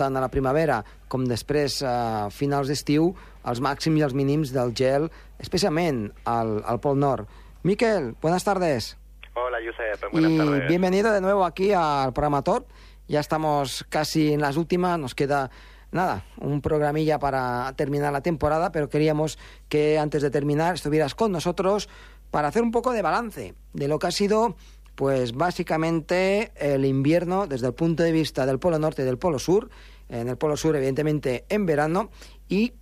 tant 0.00 0.16
a 0.16 0.22
la 0.24 0.30
primavera 0.32 0.78
com 1.12 1.28
després 1.28 1.76
a 1.84 1.92
eh, 1.92 2.32
finals 2.32 2.72
d'estiu, 2.72 3.10
els 3.44 3.60
màxims 3.60 4.00
i 4.00 4.06
els 4.08 4.16
mínims 4.16 4.54
del 4.56 4.72
gel, 4.72 5.10
especialment 5.44 6.06
al, 6.24 6.54
al 6.64 6.80
Pol 6.80 6.96
Nord. 7.04 7.28
Miquel, 7.68 8.14
buenas 8.24 8.48
tardes. 8.48 8.94
Hola, 9.34 9.60
Josep. 9.60 10.08
Buenas 10.10 10.32
y 10.32 10.38
tardes. 10.38 10.68
bienvenido 10.72 11.12
de 11.12 11.20
nuevo 11.20 11.44
aquí 11.44 11.74
al 11.74 12.14
programa 12.14 12.40
Tor. 12.40 12.64
Ya 13.08 13.20
estamos 13.20 13.84
casi 13.90 14.32
en 14.32 14.40
las 14.40 14.56
últimas, 14.56 14.98
nos 14.98 15.14
queda 15.14 15.50
nada, 15.94 16.24
un 16.40 16.60
programilla 16.60 17.18
para 17.18 17.72
terminar 17.76 18.12
la 18.12 18.20
temporada, 18.20 18.72
pero 18.72 18.88
queríamos 18.88 19.38
que 19.68 19.98
antes 19.98 20.22
de 20.22 20.30
terminar 20.30 20.74
estuvieras 20.74 21.14
con 21.14 21.32
nosotros 21.32 21.88
para 22.30 22.48
hacer 22.48 22.62
un 22.62 22.72
poco 22.72 22.92
de 22.92 23.00
balance 23.00 23.54
de 23.72 23.88
lo 23.88 23.98
que 23.98 24.08
ha 24.08 24.10
sido, 24.10 24.56
pues 24.96 25.32
básicamente 25.32 26.52
el 26.56 26.84
invierno 26.84 27.46
desde 27.46 27.68
el 27.68 27.74
punto 27.74 28.02
de 28.02 28.12
vista 28.12 28.44
del 28.44 28.58
Polo 28.58 28.78
Norte 28.78 29.02
y 29.02 29.04
del 29.04 29.18
Polo 29.18 29.38
Sur, 29.38 29.70
en 30.08 30.28
el 30.28 30.36
Polo 30.36 30.56
Sur 30.56 30.76
evidentemente 30.76 31.44
en 31.48 31.64
verano, 31.64 32.10
y 32.48 32.72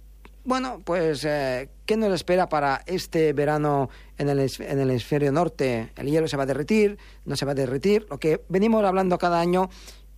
bueno, 0.45 0.81
pues 0.85 1.25
eh, 1.25 1.69
¿qué 1.87 1.97
nos 1.97 2.13
espera 2.13 2.49
para 2.49 2.83
este 2.87 3.33
verano 3.33 3.91
en 4.19 4.29
el, 4.29 4.41
en 4.41 4.81
el 4.81 4.91
hemisferio 4.91 5.31
norte? 5.31 5.93
El 5.97 6.09
hielo 6.09 6.27
se 6.27 6.37
va 6.37 6.43
a 6.43 6.47
derretir, 6.47 6.99
no 7.25 7.37
se 7.37 7.45
va 7.45 7.53
a 7.53 7.55
derretir, 7.55 8.07
lo 8.11 8.19
que 8.19 8.43
venimos 8.49 8.83
hablando 8.85 9.19
cada 9.19 9.39
año 9.39 9.71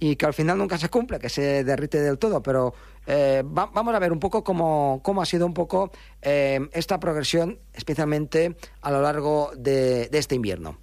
y 0.06 0.16
que 0.16 0.26
al 0.26 0.34
final 0.34 0.58
nunca 0.58 0.76
se 0.76 0.90
cumple, 0.90 1.18
que 1.18 1.28
se 1.30 1.64
derrite 1.64 1.98
del 1.98 2.18
todo, 2.18 2.42
pero 2.42 2.74
eh, 3.06 3.42
va- 3.42 3.70
vamos 3.72 3.94
a 3.94 3.98
ver 3.98 4.12
un 4.12 4.20
poco 4.20 4.44
cómo, 4.44 5.00
cómo 5.02 5.22
ha 5.22 5.24
sido 5.24 5.46
un 5.46 5.54
poco 5.54 5.90
eh, 6.20 6.60
esta 6.72 7.00
progresión, 7.00 7.58
especialmente 7.72 8.54
a 8.82 8.90
lo 8.90 9.00
largo 9.00 9.52
de, 9.56 10.08
de 10.08 10.18
este 10.18 10.34
invierno. 10.34 10.76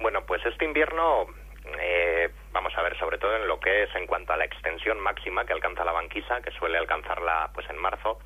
Bueno, 0.00 0.24
pues 0.26 0.40
este 0.46 0.64
invierno, 0.64 1.26
eh, 1.78 2.30
vamos 2.52 2.72
a 2.76 2.82
ver, 2.82 2.98
sobre 2.98 3.18
todo 3.18 3.36
en 3.36 3.46
lo 3.46 3.60
que 3.60 3.84
es 3.84 3.94
en 3.94 4.06
cuanto 4.06 4.32
a 4.32 4.36
la 4.36 4.44
extensión 4.46 4.98
máxima 4.98 5.44
que 5.44 5.52
alcanza 5.52 5.84
la 5.84 5.92
banquisa, 5.92 6.40
que 6.40 6.50
suele 6.52 6.78
alcanzarla 6.78 7.50
pues 7.54 7.68
en 7.70 7.76
marzo, 7.76 8.18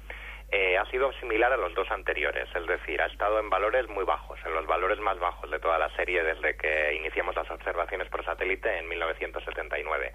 eh, 0.51 0.79
ha 0.79 0.85
sido 0.87 1.13
similar 1.15 1.53
a 1.53 1.57
los 1.57 1.75
dos 1.75 1.91
anteriores, 1.91 2.49
es 2.55 2.67
decir, 2.67 3.03
ha 3.03 3.07
estado 3.07 3.41
en 3.41 3.51
valores 3.51 3.89
muy 3.89 4.05
bajos, 4.05 4.39
en 4.45 4.55
los 4.55 4.67
valores 4.67 4.99
más 5.01 5.19
bajos 5.19 5.51
de 5.51 5.59
toda 5.59 5.79
la 5.79 5.91
serie 5.97 6.23
desde 6.23 6.57
que 6.57 6.95
iniciamos 6.95 7.35
las 7.35 7.51
observaciones 7.51 8.09
por 8.09 8.25
satélite 8.25 8.79
en 8.79 8.89
1979. 8.89 10.13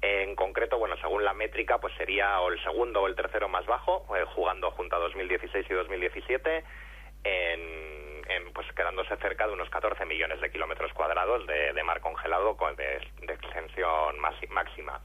En 0.00 0.36
concreto, 0.36 0.78
bueno, 0.78 0.96
según 0.98 1.24
la 1.24 1.34
métrica, 1.34 1.78
pues 1.78 1.92
sería 1.94 2.40
o 2.40 2.50
el 2.50 2.62
segundo 2.62 3.02
o 3.02 3.08
el 3.08 3.16
tercero 3.16 3.48
más 3.48 3.66
bajo, 3.66 4.06
eh, 4.16 4.24
jugando 4.34 4.70
junto 4.70 4.94
a 4.94 5.00
2016 5.00 5.66
y 5.68 5.74
2017, 5.74 6.64
en, 7.24 8.22
en, 8.28 8.52
pues 8.52 8.70
quedándose 8.76 9.16
cerca 9.16 9.48
de 9.48 9.54
unos 9.54 9.68
14 9.70 10.04
millones 10.04 10.40
de 10.40 10.50
kilómetros 10.52 10.92
cuadrados 10.92 11.44
de, 11.48 11.82
mar 11.82 12.00
congelado 12.00 12.56
con 12.56 12.76
de, 12.76 12.98
extensión 13.22 14.20
máxima. 14.20 15.00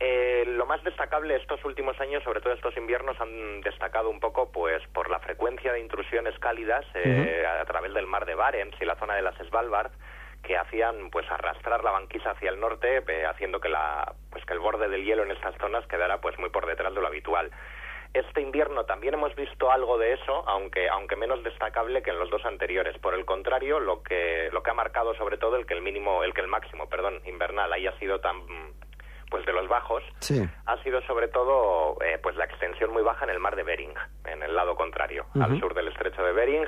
Eh, 0.00 0.44
lo 0.46 0.66
más 0.66 0.82
destacable 0.82 1.36
estos 1.36 1.64
últimos 1.64 1.98
años, 2.00 2.22
sobre 2.24 2.40
todo 2.40 2.52
estos 2.52 2.76
inviernos, 2.76 3.20
han 3.20 3.60
destacado 3.60 4.10
un 4.10 4.20
poco 4.20 4.50
pues 4.50 4.82
por 4.88 5.08
la 5.08 5.20
frecuencia 5.20 5.72
de 5.72 5.80
intrusiones 5.80 6.38
cálidas 6.40 6.84
eh, 6.94 7.44
a 7.46 7.64
través 7.64 7.94
del 7.94 8.06
mar 8.06 8.26
de 8.26 8.34
Barents 8.34 8.76
y 8.80 8.84
la 8.84 8.96
zona 8.96 9.14
de 9.14 9.22
las 9.22 9.36
Svalbard 9.36 9.92
que 10.42 10.58
hacían 10.58 11.10
pues 11.10 11.30
arrastrar 11.30 11.82
la 11.82 11.92
banquisa 11.92 12.32
hacia 12.32 12.50
el 12.50 12.60
norte, 12.60 13.02
eh, 13.06 13.24
haciendo 13.24 13.60
que 13.60 13.68
la 13.68 14.14
pues 14.30 14.44
que 14.44 14.52
el 14.52 14.58
borde 14.58 14.88
del 14.88 15.04
hielo 15.04 15.22
en 15.22 15.30
estas 15.30 15.56
zonas 15.58 15.86
quedara 15.86 16.20
pues 16.20 16.38
muy 16.38 16.50
por 16.50 16.66
detrás 16.66 16.94
de 16.94 17.00
lo 17.00 17.06
habitual. 17.06 17.50
Este 18.12 18.40
invierno 18.40 18.84
también 18.84 19.14
hemos 19.14 19.34
visto 19.34 19.72
algo 19.72 19.98
de 19.98 20.12
eso, 20.12 20.44
aunque 20.46 20.88
aunque 20.88 21.16
menos 21.16 21.42
destacable 21.42 22.02
que 22.02 22.10
en 22.10 22.18
los 22.18 22.30
dos 22.30 22.44
anteriores. 22.44 22.96
Por 22.98 23.14
el 23.14 23.24
contrario, 23.24 23.80
lo 23.80 24.02
que 24.02 24.50
lo 24.52 24.62
que 24.62 24.70
ha 24.70 24.74
marcado 24.74 25.14
sobre 25.14 25.38
todo 25.38 25.56
el 25.56 25.66
que 25.66 25.74
el 25.74 25.82
mínimo, 25.82 26.22
el 26.22 26.34
que 26.34 26.42
el 26.42 26.48
máximo, 26.48 26.88
perdón, 26.88 27.22
invernal 27.26 27.72
haya 27.72 27.96
sido 27.98 28.20
tan 28.20 28.42
pues 29.30 29.44
de 29.46 29.52
los 29.52 29.68
bajos, 29.68 30.02
Sí. 30.20 30.42
ha 30.66 30.76
sido 30.82 31.00
sobre 31.02 31.28
todo 31.28 31.96
eh, 32.02 32.18
pues 32.22 32.36
la 32.36 32.44
extensión 32.44 32.92
muy 32.92 33.02
baja 33.02 33.24
en 33.24 33.30
el 33.30 33.38
mar 33.40 33.56
de 33.56 33.62
Bering, 33.62 33.94
en 34.26 34.42
el 34.42 34.54
lado 34.54 34.74
contrario, 34.76 35.26
al 35.40 35.58
sur 35.60 35.74
del 35.74 35.88
estrecho 35.88 36.22
de 36.24 36.32
Bering, 36.32 36.66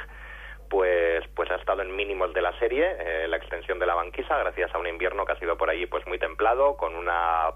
pues 0.69 1.25
pues 1.35 1.51
ha 1.51 1.57
estado 1.57 1.83
en 1.83 1.95
mínimos 1.95 2.33
de 2.35 2.43
la 2.43 2.59
serie 2.59 2.97
eh, 2.99 3.29
la 3.29 3.37
extensión 3.37 3.79
de 3.79 3.87
la 3.87 3.95
banquisa 3.95 4.37
gracias 4.39 4.75
a 4.75 4.79
un 4.79 4.87
invierno 4.89 5.25
que 5.25 5.33
ha 5.33 5.39
sido 5.39 5.57
por 5.57 5.71
allí 5.71 5.87
pues 5.87 6.07
muy 6.07 6.19
templado, 6.19 6.77
con 6.77 6.95
una 6.97 7.51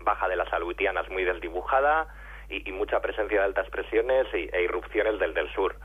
baja 0.00 0.28
de 0.28 0.36
las 0.36 0.52
alutianas 0.52 1.08
muy 1.10 1.24
desdibujada 1.24 2.08
y, 2.48 2.68
y 2.68 2.72
mucha 2.72 3.00
presencia 3.00 3.38
de 3.38 3.44
altas 3.46 3.68
presiones 3.70 4.26
y- 4.34 4.48
e 4.52 4.62
irrupciones 4.62 5.18
del 5.18 5.32
del 5.34 5.50
sur. 5.54 5.76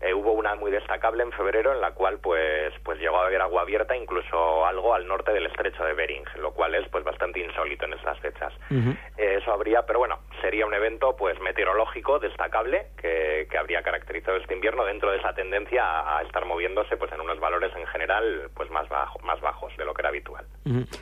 Eh, 0.00 0.12
hubo 0.14 0.32
una 0.32 0.54
muy 0.54 0.70
destacable 0.70 1.22
en 1.22 1.32
febrero 1.32 1.72
en 1.72 1.80
la 1.80 1.92
cual 1.92 2.18
pues 2.18 2.72
pues 2.84 2.98
llegó 2.98 3.18
a 3.18 3.26
haber 3.26 3.40
agua 3.40 3.62
abierta 3.62 3.96
incluso 3.96 4.66
algo 4.66 4.94
al 4.94 5.06
norte 5.06 5.32
del 5.32 5.46
estrecho 5.46 5.84
de 5.84 5.94
Bering, 5.94 6.24
lo 6.40 6.52
cual 6.52 6.74
es 6.74 6.88
pues 6.90 7.04
bastante 7.04 7.40
insólito 7.40 7.86
en 7.86 7.94
estas 7.94 8.18
fechas. 8.20 8.52
Eh, 8.70 9.38
eso 9.40 9.52
habría, 9.52 9.82
pero 9.86 9.98
bueno, 9.98 10.18
sería 10.40 10.66
un 10.66 10.74
evento 10.74 11.16
pues 11.16 11.40
meteorológico 11.40 12.18
destacable 12.18 12.88
que, 13.00 13.46
que 13.50 13.58
habría 13.58 13.82
caracterizado 13.82 14.36
este 14.36 14.54
invierno 14.54 14.84
dentro 14.84 15.10
de 15.10 15.18
esa 15.18 15.34
tendencia 15.34 15.82
a, 15.84 16.18
a 16.18 16.22
estar 16.22 16.44
moviéndose 16.44 16.96
pues 16.96 17.12
en 17.12 17.20
unos 17.20 17.40
valores 17.40 17.72
en 17.76 17.86
general 17.86 18.50
pues 18.54 18.70
más 18.70 18.88
bajo, 18.88 19.18
más 19.20 19.40
bajos 19.40 19.76
de 19.76 19.84
lo 19.84 19.94
que 19.94 20.02
era 20.02 20.08
habitual. 20.10 20.46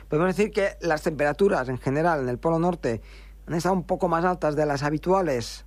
Podemos 0.09 0.35
decir 0.35 0.51
que 0.51 0.69
las 0.81 1.03
temperaturas 1.03 1.69
en 1.69 1.77
general 1.77 2.21
en 2.21 2.29
el 2.29 2.39
Polo 2.39 2.59
Norte 2.59 3.01
han 3.47 3.53
estado 3.53 3.75
un 3.75 3.85
poco 3.85 4.07
más 4.07 4.25
altas 4.25 4.55
de 4.55 4.65
las 4.65 4.83
habituales. 4.83 5.65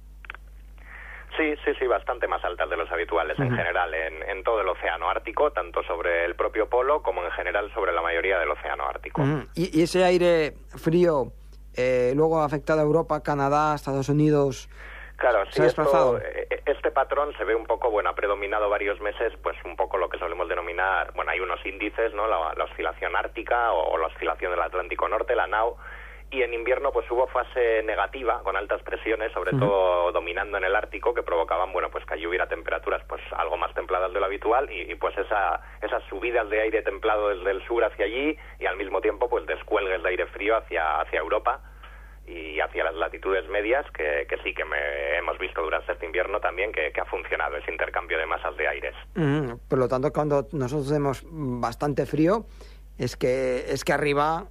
Sí, 1.39 1.55
sí, 1.65 1.71
sí, 1.79 1.87
bastante 1.87 2.27
más 2.27 2.45
altas 2.45 2.69
de 2.69 2.77
los 2.77 2.91
habituales 2.91 3.39
en 3.39 3.55
general 3.55 3.95
en, 3.95 4.23
en 4.29 4.43
todo 4.43 4.61
el 4.61 4.69
océano 4.69 5.09
ártico, 5.09 5.53
tanto 5.53 5.83
sobre 5.85 6.25
el 6.25 6.35
propio 6.35 6.69
polo 6.69 7.01
como 7.03 7.25
en 7.25 7.31
general 7.31 7.73
sobre 7.73 7.93
la 7.93 8.03
mayoría 8.03 8.39
del 8.41 8.51
océano 8.51 8.85
ártico. 8.87 9.23
Ujú. 9.23 9.47
y, 9.55 9.79
y 9.79 9.85
ese 9.85 10.03
aire 10.05 10.55
frío 10.77 11.33
eh, 11.77 12.13
luego 12.17 12.41
ha 12.41 12.45
afectado 12.45 12.81
a 12.81 12.83
Europa, 12.83 13.23
Canadá, 13.23 13.75
Estados 13.77 14.09
Unidos. 14.09 14.69
Claro, 15.17 15.47
¿Se 15.47 15.61
sí, 15.63 15.67
esto- 15.67 16.19
eh, 16.19 16.63
este 16.67 16.91
patrón 16.91 17.33
se 17.39 17.45
ve 17.45 17.55
un 17.55 17.67
poco, 17.67 17.91
bueno, 17.91 18.11
ha 18.11 18.15
predominado 18.15 18.69
varios 18.69 19.01
meses, 19.01 19.33
pues 19.43 19.57
un 19.65 19.77
poco 19.77 19.97
lo 19.97 20.09
que 20.09 20.19
solemos 20.19 20.49
denominar, 20.49 21.13
bueno, 21.15 21.31
hay 21.31 21.41
unos 21.41 21.65
índices, 21.65 22.13
¿no? 22.15 22.27
La, 22.27 22.53
la 22.57 22.65
oscilación 22.65 23.15
ártica 23.17 23.73
o, 23.73 23.95
o 23.95 23.99
la 23.99 24.09
oscilación 24.09 24.51
del 24.53 24.63
Atlántico 24.63 25.09
Norte, 25.09 25.35
la 25.37 25.47
NAO, 25.47 25.77
y 26.31 26.43
en 26.43 26.53
invierno 26.53 26.93
pues 26.93 27.11
hubo 27.11 27.27
fase 27.29 27.83
negativa 27.85 28.43
con 28.43 28.55
altas 28.57 28.83
presiones, 28.83 29.33
sobre 29.33 29.53
todo 29.53 30.13
dominando 30.13 30.59
en 30.59 30.65
el 30.65 30.77
Ártico, 30.77 31.15
que 31.15 31.23
provocaban, 31.23 31.73
bueno, 31.73 31.89
pues 31.91 32.05
que 32.05 32.15
allí 32.15 32.27
hubiera 32.27 32.47
temperaturas 32.47 33.03
pues 33.09 33.23
algo 33.37 33.57
más 33.57 33.73
templadas 33.75 34.13
de 34.13 34.21
lo 34.21 34.27
habitual 34.27 34.71
y, 34.71 34.91
y, 34.91 34.95
pues 34.97 35.17
esa, 35.17 35.61
esas 35.81 36.03
subidas 36.11 36.51
de 36.51 36.61
aire 36.61 36.83
templado 36.83 37.31
desde 37.31 37.51
el 37.51 37.67
sur 37.67 37.83
hacia 37.83 38.05
allí 38.05 38.37
y 38.61 38.67
al 38.67 38.77
mismo 38.77 39.01
tiempo 39.01 39.29
pues 39.31 39.47
descuelgues 39.47 40.03
de 40.03 40.09
aire 40.11 40.27
frío 40.27 40.57
hacia, 40.59 41.01
hacia 41.01 41.19
Europa 41.21 41.61
y 42.27 42.61
hacia 42.61 42.85
las 42.85 42.95
latitudes 42.95 43.49
medias, 43.49 43.87
que, 43.93 44.27
que 44.29 44.37
sí 44.45 44.53
que 44.53 44.67
me- 44.67 45.17
hemos 45.17 45.39
visto 45.39 45.63
durante 45.63 45.93
este 45.93 46.05
invierno 46.05 46.41
también 46.41 46.73
que, 46.73 46.93
que 46.93 47.01
ha 47.01 47.07
funcionado 47.07 47.57
ese 47.57 47.71
intercambio 47.73 48.19
de 48.19 48.27
masas 48.27 48.55
de 48.59 48.69
aires. 48.69 48.95
Ujú. 49.17 49.59
Por 49.67 49.79
lo 49.79 49.89
tanto, 49.89 50.13
cuando 50.13 50.47
nosotros 50.53 50.89
tenemos 50.89 51.23
bastante 51.27 52.05
frío, 52.05 52.45
es 52.99 53.17
que, 53.17 53.65
es 53.73 53.83
que 53.83 53.95
arriba, 53.95 54.45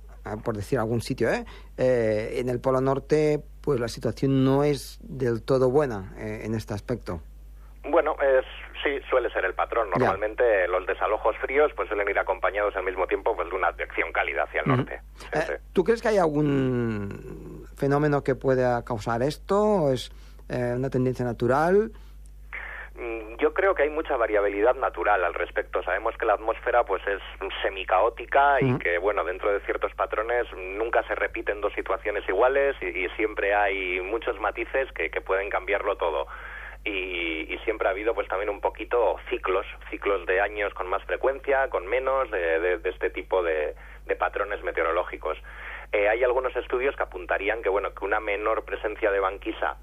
por 0.44 0.56
decir 0.56 0.80
algún 0.80 1.02
sitio, 1.02 1.30
¿eh? 1.30 1.46
Eh, 1.78 2.36
en 2.40 2.50
el 2.50 2.60
Polo 2.60 2.82
Norte, 2.82 3.42
pues 3.62 3.80
la 3.80 3.88
situación 3.88 4.44
no 4.44 4.64
es 4.64 5.00
del 5.02 5.44
todo 5.44 5.70
buena 5.70 6.14
eh, 6.18 6.42
en 6.44 6.54
este 6.54 6.74
aspecto. 6.74 7.22
Bueno, 7.90 8.16
es, 8.22 8.46
sí, 8.84 9.00
suele 9.10 9.30
ser 9.32 9.46
el 9.46 9.54
patrón. 9.54 9.88
Ya. 9.94 10.00
Normalmente 10.00 10.68
los 10.68 10.86
desalojos 10.86 11.38
fríos 11.38 11.72
pues 11.76 11.88
suelen 11.88 12.10
ir 12.10 12.20
acompañados 12.20 12.76
al 12.76 12.84
mismo 12.84 13.08
tiempo 13.08 13.36
pues, 13.36 13.50
de 13.50 13.56
una 13.56 13.72
dirección 13.72 14.12
cálida 14.12 14.44
hacia 14.44 14.62
el 14.62 14.68
norte. 14.68 15.02
Sí, 15.16 15.28
Eh, 15.34 15.42
sí. 15.48 15.54
¿Tú 15.74 15.84
crees 15.84 16.02
que 16.02 16.10
hay 16.10 16.18
algún 16.18 17.66
fenómeno 17.76 18.24
que 18.24 18.36
pueda 18.36 18.84
causar 18.84 19.24
esto? 19.24 19.62
¿O 19.64 19.92
es 19.94 20.12
una 20.50 20.90
tendencia 20.90 21.26
natural? 21.26 21.92
Yo 23.40 23.54
creo 23.54 23.76
que 23.76 23.84
hay 23.84 23.90
mucha 23.92 24.18
variabilidad 24.18 24.76
natural 24.76 25.24
al 25.24 25.36
respecto. 25.36 25.84
Sabemos 25.84 26.18
que 26.18 26.26
la 26.26 26.34
atmósfera 26.34 26.84
pues 26.86 27.06
es 27.06 27.22
semicaótica 27.62 28.60
y 28.60 28.80
que 28.80 28.98
bueno 28.98 29.24
dentro 29.24 29.54
de 29.54 29.60
ciertos 29.60 29.94
patrones 29.94 30.48
nunca 30.54 31.04
se 31.04 31.14
repiten 31.14 31.62
dos 31.62 31.72
situaciones 31.74 32.28
iguales 32.28 32.76
y, 32.82 33.08
siempre 33.16 33.54
hay 33.54 34.02
muchos 34.02 34.40
matices 34.40 34.92
que, 34.92 35.10
pueden 35.22 35.50
cambiarlo 35.50 35.98
todo. 35.98 36.28
Y, 36.84 37.60
siempre 37.64 37.90
ha 37.90 37.92
habido 37.92 38.16
pues 38.16 38.28
también 38.30 38.50
un 38.50 38.62
poquito 38.62 39.18
ciclos, 39.30 39.66
ciclos 39.90 40.26
de 40.26 40.40
años 40.40 40.74
con 40.74 40.88
más 40.88 41.04
frecuencia, 41.04 41.70
con 41.70 41.86
menos, 41.86 42.32
de, 42.32 42.80
este 42.86 43.10
tipo 43.10 43.44
de, 43.44 43.76
patrones 44.18 44.64
meteorológicos. 44.64 45.38
Eh, 45.92 46.08
hay 46.08 46.24
algunos 46.24 46.56
estudios 46.56 46.96
que 46.96 47.04
apuntarían 47.04 47.62
que 47.62 47.70
bueno 47.70 47.94
que 47.94 48.06
una 48.06 48.20
menor 48.20 48.64
presencia 48.64 49.12
de 49.12 49.20
banquisa 49.20 49.78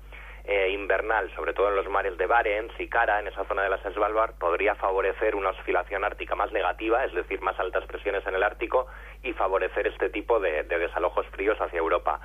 eh, 0.47 0.69
invernal, 0.71 1.35
sobre 1.35 1.55
todo 1.55 1.69
en 1.69 1.77
los 1.77 1.89
mares 1.89 2.19
de 2.19 2.27
Barents 2.27 2.79
y 2.79 2.87
Kara, 2.87 3.19
en 3.19 3.29
esa 3.29 3.45
zona 3.45 3.63
de 3.63 3.71
las 3.71 3.81
Svalbard, 3.81 4.35
podría 4.35 4.75
favorecer 4.75 5.35
una 5.35 5.51
oscilación 5.51 6.05
ártica 6.05 6.35
más 6.35 6.53
negativa, 6.53 7.03
es 7.05 7.15
decir, 7.15 7.41
más 7.41 7.59
altas 7.59 7.87
presiones 7.87 8.27
en 8.27 8.35
el 8.35 8.43
Ártico 8.43 8.87
y 9.23 9.33
favorecer 9.33 9.87
este 9.87 10.11
tipo 10.11 10.39
de, 10.41 10.65
desalojos 10.65 11.27
fríos 11.29 11.59
hacia 11.61 11.79
Europa. 11.79 12.21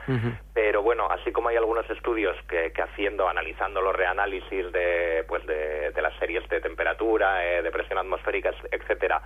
Pero 0.54 0.82
bueno, 0.82 1.08
así 1.10 1.32
como 1.32 1.48
hay 1.48 1.56
algunos 1.56 1.90
estudios 1.90 2.36
que, 2.50 2.74
haciendo, 2.82 3.30
analizando 3.30 3.82
los 3.82 3.96
reanálisis 3.96 4.70
de, 4.74 5.24
pues 5.26 5.46
de, 5.48 5.94
las 6.02 6.14
series 6.20 6.48
de 6.50 6.60
temperatura, 6.60 7.46
eh, 7.46 7.62
de 7.62 7.72
presión 7.72 8.00
atmosférica, 8.00 8.52
etcétera, 8.70 9.22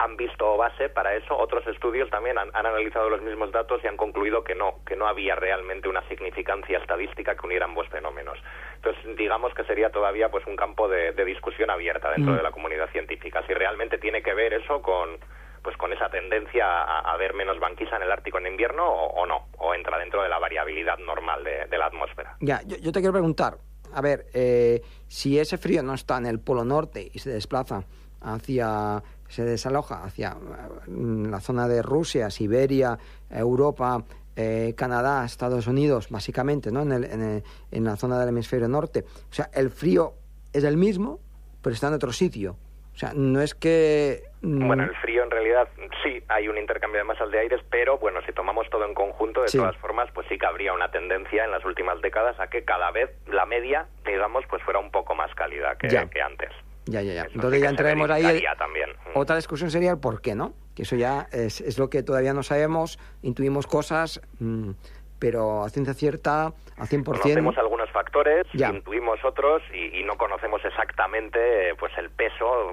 han 0.00 0.16
visto 0.16 0.56
base 0.56 0.88
para 0.88 1.14
eso. 1.14 1.36
Otros 1.36 1.66
estudios 1.66 2.08
también 2.08 2.38
han, 2.38 2.48
analizado 2.54 3.10
los 3.10 3.20
mismos 3.20 3.52
datos 3.52 3.82
y 3.84 3.86
han 3.86 3.98
concluido 3.98 4.42
que 4.42 4.54
no, 4.54 4.80
que 4.86 4.96
no 4.96 5.06
había 5.06 5.34
realmente 5.34 5.88
una 5.88 6.06
significancia 6.08 6.78
estadística 6.78 7.36
que 7.36 7.46
uniera 7.46 7.66
ambos 7.66 7.86
fenómenos. 7.88 8.38
Entonces, 8.76 9.16
digamos 9.16 9.52
que 9.52 9.64
sería 9.64 9.90
todavía 9.90 10.30
pues 10.30 10.46
un 10.46 10.56
campo 10.56 10.88
de, 10.88 11.12
discusión 11.20 11.68
abierta 11.70 12.10
dentro 12.10 12.32
mm. 12.32 12.36
de 12.38 12.42
la 12.42 12.50
comunidad 12.50 12.88
científica. 12.90 13.44
Si 13.46 13.52
realmente 13.52 13.98
tiene 13.98 14.22
que 14.22 14.32
ver 14.34 14.54
eso 14.54 14.80
con 14.80 15.18
pues 15.62 15.76
con 15.76 15.92
esa 15.92 16.08
tendencia 16.08 16.64
a, 16.82 17.14
ver 17.18 17.34
menos 17.34 17.60
banquisa 17.60 17.96
en 17.96 18.02
el 18.02 18.10
Ártico 18.10 18.38
en 18.38 18.46
invierno 18.46 18.82
o, 18.90 19.26
no, 19.26 19.48
o 19.58 19.74
entra 19.74 19.98
dentro 19.98 20.22
de 20.22 20.30
la 20.30 20.38
variabilidad 20.38 20.96
normal 20.96 21.44
de, 21.44 21.76
la 21.76 21.84
atmósfera. 21.84 22.34
Ya, 22.40 22.62
yo, 22.62 22.90
te 22.90 23.00
quiero 23.00 23.12
preguntar, 23.12 23.58
a 23.92 24.00
ver, 24.00 24.24
eh, 24.32 24.80
si 25.06 25.38
ese 25.38 25.58
frío 25.58 25.82
no 25.82 25.92
está 25.92 26.16
en 26.16 26.24
el 26.24 26.40
Polo 26.40 26.64
Norte 26.64 27.10
y 27.12 27.18
se 27.18 27.28
desplaza 27.28 27.84
hacia 28.22 29.02
se 29.30 29.44
desaloja 29.44 30.04
hacia 30.04 30.34
mm, 30.34 31.30
la 31.30 31.40
zona 31.40 31.68
de 31.68 31.82
Rusia, 31.82 32.30
Siberia, 32.30 32.98
Europa, 33.30 34.04
eh, 34.36 34.74
Canadá, 34.76 35.24
Estados 35.24 35.66
Unidos, 35.66 36.08
básicamente, 36.10 36.70
¿no? 36.72 36.82
En, 36.82 36.92
el, 36.92 37.42
en, 37.70 37.84
la 37.84 37.96
zona 37.96 38.18
del 38.18 38.30
hemisferio 38.30 38.68
norte. 38.68 39.04
O 39.30 39.32
sea, 39.32 39.48
el 39.54 39.70
frío 39.70 40.14
es 40.52 40.64
el 40.64 40.76
mismo, 40.76 41.20
pero 41.62 41.74
está 41.74 41.88
en 41.88 41.94
otro 41.94 42.12
sitio. 42.12 42.56
O 42.92 42.96
sea, 42.96 43.12
no 43.14 43.40
es 43.40 43.54
que... 43.54 44.24
Mm, 44.42 44.66
bueno, 44.66 44.82
el 44.82 44.94
frío 44.96 45.22
en 45.22 45.30
realidad 45.30 45.68
sí, 46.02 46.22
hay 46.28 46.48
un 46.48 46.58
intercambio 46.58 46.98
de 46.98 47.04
masas 47.04 47.30
de 47.30 47.38
aires, 47.38 47.60
pero 47.70 47.98
bueno, 47.98 48.20
si 48.26 48.32
tomamos 48.32 48.68
todo 48.68 48.84
en 48.84 48.94
conjunto, 48.94 49.42
de 49.42 49.48
todas 49.48 49.76
formas, 49.76 50.10
pues 50.12 50.26
sí 50.28 50.38
que 50.38 50.46
habría 50.46 50.72
una 50.72 50.90
tendencia 50.90 51.44
en 51.44 51.52
las 51.52 51.64
últimas 51.64 52.00
décadas 52.00 52.38
a 52.40 52.48
que 52.48 52.64
cada 52.64 52.90
vez 52.90 53.10
la 53.28 53.46
media, 53.46 53.86
digamos, 54.04 54.44
pues 54.48 54.62
fuera 54.64 54.80
un 54.80 54.90
poco 54.90 55.14
más 55.14 55.32
cálida 55.34 55.76
que, 55.76 55.88
que 55.88 56.20
antes. 56.20 56.50
Ya, 56.90 57.02
ya, 57.02 57.14
ya. 57.14 57.26
Entonces 57.32 57.62
ya 57.62 57.70
entraremos 57.70 58.10
ahí. 58.10 58.42
También. 58.58 58.90
Otra 59.14 59.36
discusión 59.36 59.70
sería 59.70 59.92
el 59.92 59.98
por 59.98 60.20
qué, 60.20 60.34
¿no? 60.34 60.54
Que 60.74 60.82
eso 60.82 60.96
ya 60.96 61.28
es, 61.32 61.60
es 61.60 61.78
lo 61.78 61.88
que 61.88 62.02
todavía 62.02 62.34
no 62.34 62.42
sabemos, 62.42 62.98
intuimos 63.22 63.66
cosas, 63.66 64.20
mm, 64.38 64.70
pero 65.18 65.62
a 65.62 65.68
ciencia 65.68 65.94
cierta, 65.94 66.46
a 66.46 66.86
100%. 66.86 67.04
Conocemos 67.04 67.58
algunos 67.58 67.90
factores, 67.90 68.46
intuimos 68.54 69.22
otros 69.24 69.62
y, 69.72 70.02
no 70.04 70.16
conocemos 70.16 70.64
exactamente 70.64 71.74
pues 71.78 71.92
el 71.98 72.10
peso, 72.10 72.72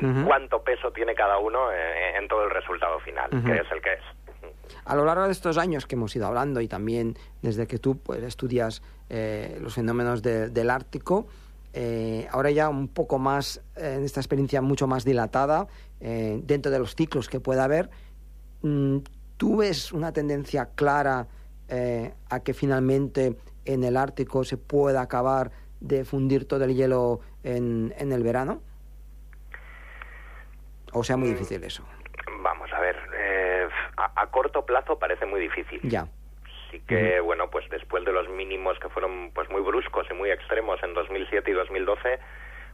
mm, 0.00 0.24
cuánto 0.24 0.62
peso 0.62 0.90
tiene 0.90 1.14
cada 1.14 1.38
uno 1.38 1.70
eh, 1.70 2.16
en, 2.16 2.26
todo 2.26 2.44
el 2.44 2.50
resultado 2.50 2.98
final, 3.00 3.30
que 3.30 3.52
es 3.52 3.70
el 3.70 3.80
que 3.80 3.92
es. 3.92 4.02
A 4.84 4.96
lo 4.96 5.04
largo 5.04 5.26
de 5.26 5.32
estos 5.32 5.58
años 5.58 5.86
que 5.86 5.94
hemos 5.94 6.14
ido 6.16 6.26
hablando 6.26 6.60
y 6.60 6.68
también 6.68 7.14
desde 7.42 7.66
que 7.66 7.78
tú 7.78 7.98
pues, 7.98 8.22
estudias 8.22 8.82
eh, 9.10 9.58
los 9.60 9.74
fenómenos 9.74 10.22
del 10.22 10.70
Ártico, 10.70 11.26
eh, 11.72 12.26
ahora 12.30 12.50
ya 12.50 12.68
un 12.68 12.88
poco 12.88 13.18
más, 13.18 13.62
eh, 13.76 13.94
en 13.98 14.04
esta 14.04 14.20
experiencia 14.20 14.62
mucho 14.62 14.86
más 14.86 15.04
dilatada, 15.04 15.66
eh, 16.00 16.40
dentro 16.42 16.70
de 16.72 16.78
los 16.78 16.94
ciclos 16.94 17.28
que 17.28 17.40
pueda 17.40 17.64
haber, 17.64 17.90
mm, 18.62 18.98
¿tú 19.36 19.58
ves 19.58 19.92
una 19.92 20.12
tendencia 20.12 20.70
clara 20.74 21.28
a 22.30 22.40
que 22.40 22.54
finalmente 22.54 23.36
en 23.66 23.84
el 23.84 23.98
Ártico 23.98 24.42
se 24.42 24.56
pueda 24.56 25.02
acabar 25.02 25.50
de 25.80 26.06
fundir 26.06 26.48
todo 26.48 26.64
el 26.64 26.74
hielo 26.74 27.20
en, 27.42 27.92
en 27.98 28.10
el 28.10 28.22
verano? 28.22 28.62
¿O 30.94 31.04
sea 31.04 31.18
muy 31.18 31.28
mm, 31.28 31.32
difícil 31.32 31.62
eso? 31.64 31.84
Vamos 32.42 32.72
a 32.72 32.80
ver, 32.80 32.96
a, 33.98 34.22
a 34.22 34.30
corto 34.30 34.64
plazo 34.64 34.98
parece 34.98 35.26
muy 35.26 35.42
difícil. 35.42 35.80
Ya 35.82 36.08
Así 36.68 36.80
que, 36.80 37.18
bueno, 37.20 37.48
pues 37.50 37.68
después 37.70 38.04
de 38.04 38.12
los 38.12 38.28
mínimos 38.28 38.78
que 38.78 38.90
fueron 38.90 39.30
pues 39.32 39.48
muy 39.48 39.62
bruscos 39.62 40.06
y 40.10 40.14
muy 40.14 40.30
extremos 40.30 40.82
en 40.82 40.92
2007 40.92 41.50
y 41.50 41.54
2012, 41.54 42.18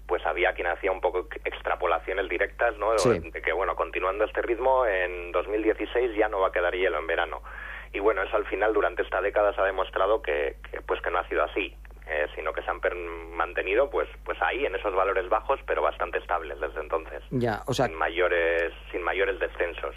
pues 0.07 0.27
había 0.27 0.53
quien 0.53 0.67
hacía 0.67 0.91
un 0.91 1.01
poco 1.01 1.29
extrapolaciones 1.45 2.29
directas, 2.29 2.77
¿no? 2.77 2.93
De 2.93 3.41
que, 3.41 3.53
bueno, 3.53 3.77
continuando 3.77 4.25
este 4.25 4.43
ritmo, 4.43 4.85
en 4.85 5.31
2016 5.31 6.17
ya 6.17 6.29
no 6.29 6.41
va 6.41 6.49
a 6.49 6.53
quedar 6.53 6.75
hielo 6.75 6.99
en 6.99 7.07
verano. 7.07 7.43
Y 7.93 8.01
bueno, 8.01 8.23
eso 8.23 8.37
al 8.37 8.47
final 8.47 8.75
durante 8.75 9.03
esta 9.03 9.21
década 9.21 9.55
se 9.55 9.61
ha 9.61 9.65
demostrado 9.65 10.21
que, 10.21 10.57
pues 10.87 11.01
que 11.01 11.11
no 11.11 11.19
ha 11.19 11.29
sido 11.29 11.45
así. 11.45 11.77
Eh, 12.07 12.27
sino 12.35 12.53
que 12.53 12.61
se 12.61 12.71
han 12.71 12.81
mantenido 13.31 13.89
pues 13.89 14.07
pues 14.27 14.37
ahí 14.43 14.67
en 14.67 14.75
esos 14.75 14.95
valores 14.95 15.27
bajos 15.31 15.59
pero 15.67 15.81
bastante 15.81 16.19
estables 16.19 16.61
desde 16.61 16.79
entonces 16.79 17.23
ya 17.31 17.63
o 17.65 17.73
sea 17.73 17.87
sin 17.87 17.97
mayores 17.97 18.75
sin 18.93 19.01
mayores 19.01 19.41
descensos 19.41 19.97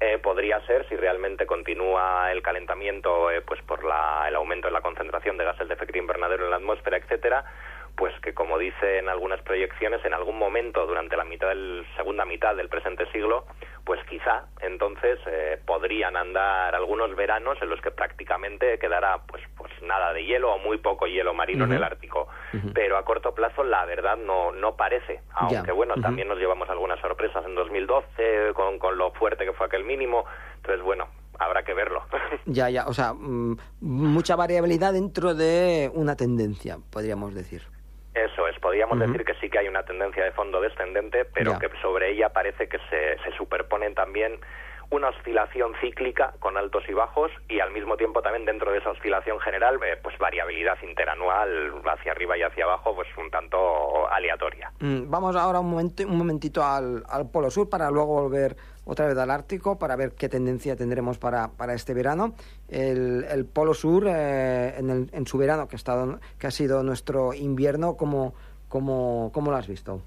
eh, 0.00 0.18
podría 0.18 0.60
ser, 0.66 0.88
si 0.88 0.96
realmente 0.96 1.44
continúa 1.46 2.32
el 2.32 2.42
calentamiento 2.42 3.30
eh, 3.30 3.42
pues 3.42 3.60
por 3.62 3.84
la, 3.84 4.24
el 4.28 4.34
aumento 4.34 4.68
en 4.68 4.74
la 4.74 4.80
concentración 4.80 5.36
de 5.36 5.44
gases 5.44 5.68
de 5.68 5.74
efecto 5.74 5.98
invernadero 5.98 6.44
en 6.44 6.50
la 6.50 6.56
atmósfera, 6.56 6.96
etcétera, 6.96 7.44
pues 8.00 8.18
que 8.22 8.32
como 8.32 8.56
dicen 8.56 9.10
algunas 9.10 9.42
proyecciones, 9.42 10.02
en 10.06 10.14
algún 10.14 10.38
momento 10.38 10.86
durante 10.86 11.18
la 11.18 11.24
mitad 11.24 11.48
del, 11.48 11.84
segunda 11.98 12.24
mitad 12.24 12.56
del 12.56 12.70
presente 12.70 13.04
siglo, 13.12 13.44
pues 13.84 14.00
quizá 14.08 14.46
entonces 14.62 15.18
eh, 15.26 15.60
podrían 15.66 16.16
andar 16.16 16.74
algunos 16.74 17.14
veranos 17.14 17.58
en 17.60 17.68
los 17.68 17.78
que 17.82 17.90
prácticamente 17.90 18.78
quedará 18.78 19.18
pues 19.26 19.42
pues 19.54 19.70
nada 19.82 20.14
de 20.14 20.24
hielo 20.24 20.50
o 20.50 20.58
muy 20.58 20.78
poco 20.78 21.08
hielo 21.08 21.34
marino 21.34 21.66
en 21.66 21.72
el 21.72 21.84
Ártico. 21.84 22.28
Pero 22.72 22.96
a 22.96 23.04
corto 23.04 23.34
plazo 23.34 23.64
la 23.64 23.84
verdad 23.84 24.16
no, 24.16 24.50
no 24.50 24.76
parece, 24.76 25.20
aunque 25.34 25.70
bueno, 25.70 25.92
también 26.00 26.26
nos 26.26 26.38
llevamos 26.38 26.70
algunas 26.70 26.98
sorpresas 27.00 27.44
en 27.44 27.54
2012 27.54 28.54
con, 28.54 28.78
con 28.78 28.96
lo 28.96 29.10
fuerte 29.10 29.44
que 29.44 29.52
fue 29.52 29.66
aquel 29.66 29.84
mínimo. 29.84 30.24
Entonces 30.56 30.82
bueno, 30.82 31.06
habrá 31.38 31.64
que 31.64 31.74
verlo. 31.74 32.02
Ya, 32.46 32.70
ya, 32.70 32.86
o 32.86 32.94
sea, 32.94 33.12
mm, 33.12 33.58
mucha 33.82 34.36
variabilidad 34.36 34.94
dentro 34.94 35.34
de 35.34 35.90
una 35.94 36.16
tendencia, 36.16 36.78
podríamos 36.90 37.34
decir. 37.34 37.62
Eso 38.14 38.48
es, 38.48 38.58
podríamos 38.58 38.98
decir 38.98 39.24
que 39.24 39.34
sí 39.34 39.48
que 39.48 39.60
hay 39.60 39.68
una 39.68 39.84
tendencia 39.84 40.24
de 40.24 40.32
fondo 40.32 40.60
descendente, 40.60 41.24
pero 41.24 41.58
que 41.58 41.68
sobre 41.80 42.10
ella 42.10 42.30
parece 42.30 42.68
que 42.68 42.78
se, 42.90 43.18
se 43.22 43.36
superponen 43.36 43.94
también 43.94 44.40
una 44.90 45.08
oscilación 45.10 45.72
cíclica 45.80 46.34
con 46.40 46.56
altos 46.56 46.82
y 46.88 46.92
bajos 46.92 47.30
y 47.48 47.60
al 47.60 47.70
mismo 47.70 47.96
tiempo 47.96 48.22
también 48.22 48.44
dentro 48.44 48.72
de 48.72 48.78
esa 48.78 48.90
oscilación 48.90 49.38
general 49.38 49.76
eh, 49.76 49.96
pues 50.02 50.18
variabilidad 50.18 50.76
interanual 50.82 51.80
hacia 51.86 52.12
arriba 52.12 52.36
y 52.36 52.42
hacia 52.42 52.64
abajo 52.64 52.94
pues 52.96 53.08
un 53.16 53.30
tanto 53.30 54.10
aleatoria. 54.10 54.72
Mm, 54.80 55.08
vamos 55.08 55.36
ahora 55.36 55.60
un, 55.60 55.70
momento, 55.70 56.02
un 56.02 56.18
momentito 56.18 56.64
al, 56.64 57.04
al 57.08 57.30
Polo 57.30 57.50
Sur 57.50 57.70
para 57.70 57.88
luego 57.90 58.22
volver 58.22 58.56
otra 58.90 59.06
vez 59.06 59.16
al 59.18 59.30
Ártico 59.30 59.78
para 59.78 59.94
ver 59.94 60.16
qué 60.18 60.28
tendencia 60.28 60.74
tendremos 60.74 61.16
para, 61.16 61.48
para 61.56 61.74
este 61.74 61.94
verano. 61.94 62.34
El, 62.68 63.24
el 63.30 63.46
Polo 63.46 63.72
Sur 63.72 64.08
eh, 64.08 64.74
en, 64.78 64.90
el, 64.90 65.10
en, 65.12 65.26
su 65.28 65.38
verano 65.38 65.68
que 65.68 65.76
ha, 65.76 65.78
estado, 65.78 66.18
que 66.40 66.48
ha 66.48 66.50
sido 66.50 66.82
nuestro 66.82 67.32
invierno, 67.32 67.96
¿cómo, 67.96 68.34
cómo, 68.68 69.30
cómo 69.32 69.52
lo 69.52 69.56
has 69.56 69.68
visto? 69.68 70.02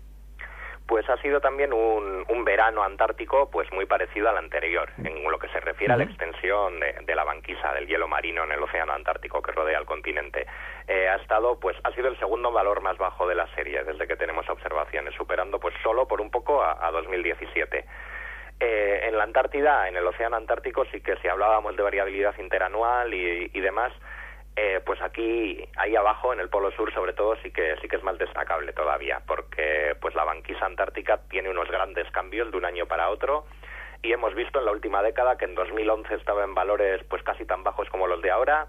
pues 0.85 1.09
ha 1.09 1.17
sido 1.21 1.39
también 1.39 1.71
un, 1.71 2.25
un, 2.27 2.43
verano 2.43 2.83
antártico 2.83 3.49
pues 3.49 3.71
muy 3.71 3.85
parecido 3.85 4.29
al 4.29 4.37
anterior 4.37 4.89
en 4.97 5.23
lo 5.23 5.39
que 5.39 5.47
se 5.47 5.59
refiere 5.59 5.93
a 5.93 5.97
la 5.97 6.03
extensión 6.03 6.79
de, 6.79 7.15
la 7.15 7.23
banquisa 7.23 7.73
del 7.73 7.87
hielo 7.87 8.07
marino 8.07 8.43
en 8.43 8.51
el 8.51 8.61
océano 8.61 8.93
antártico 8.93 9.41
que 9.41 9.53
rodea 9.53 9.79
el 9.79 9.85
continente 9.85 10.45
eh, 10.87 11.07
ha 11.07 11.15
estado 11.15 11.59
pues 11.59 11.77
ha 11.83 11.91
sido 11.93 12.09
el 12.09 12.19
segundo 12.19 12.51
valor 12.51 12.81
más 12.81 12.97
bajo 12.97 13.27
de 13.27 13.35
la 13.35 13.47
serie 13.55 13.83
desde 13.83 14.07
que 14.07 14.17
tenemos 14.17 14.47
observaciones 14.49 15.13
superando 15.15 15.59
pues 15.59 15.73
solo 15.81 16.07
por 16.07 16.19
un 16.19 16.29
poco 16.29 16.61
a, 16.61 16.91
2017 16.91 17.85
eh, 18.65 19.09
en 19.09 19.17
la 19.17 19.25
Antártida, 19.25 19.89
en 19.89 19.97
el 19.97 20.07
Océano 20.07 20.37
Antártico, 20.37 20.85
sí 20.85 21.01
que 21.01 21.17
si 21.17 21.27
hablábamos 21.27 21.75
de 21.75 21.83
variabilidad 21.83 22.33
interanual 22.39 23.13
y, 23.13 23.59
demás, 23.59 23.91
eh, 24.55 24.79
pues 24.85 25.01
aquí, 25.01 25.67
ahí 25.75 25.97
abajo, 25.97 26.31
en 26.31 26.39
el 26.39 26.47
Polo 26.47 26.71
Sur, 26.71 26.93
sobre 26.93 27.11
todo, 27.11 27.35
sí 27.43 27.51
que 27.51 27.75
sí 27.81 27.89
que 27.89 27.97
es 27.97 28.03
más 28.03 28.17
destacable 28.17 28.71
todavía, 28.71 29.21
porque 29.27 29.97
pues 29.99 30.15
la 30.15 30.23
banquisa 30.23 30.65
antártica 30.65 31.19
tiene 31.29 31.49
unos 31.49 31.69
grandes 31.69 32.09
cambios 32.11 32.51
de 32.51 32.57
un 32.57 32.63
año 32.63 32.85
para 32.85 33.09
otro 33.09 33.43
y 34.01 34.13
hemos 34.13 34.33
visto 34.33 34.59
en 34.59 34.65
la 34.65 34.71
última 34.71 35.03
década 35.03 35.37
que 35.37 35.43
en 35.43 35.55
2011 35.55 36.15
estaba 36.15 36.45
en 36.45 36.55
valores 36.55 37.03
pues 37.09 37.21
casi 37.21 37.43
tan 37.43 37.65
bajos 37.65 37.89
como 37.89 38.07
los 38.07 38.21
de 38.21 38.31
ahora. 38.31 38.67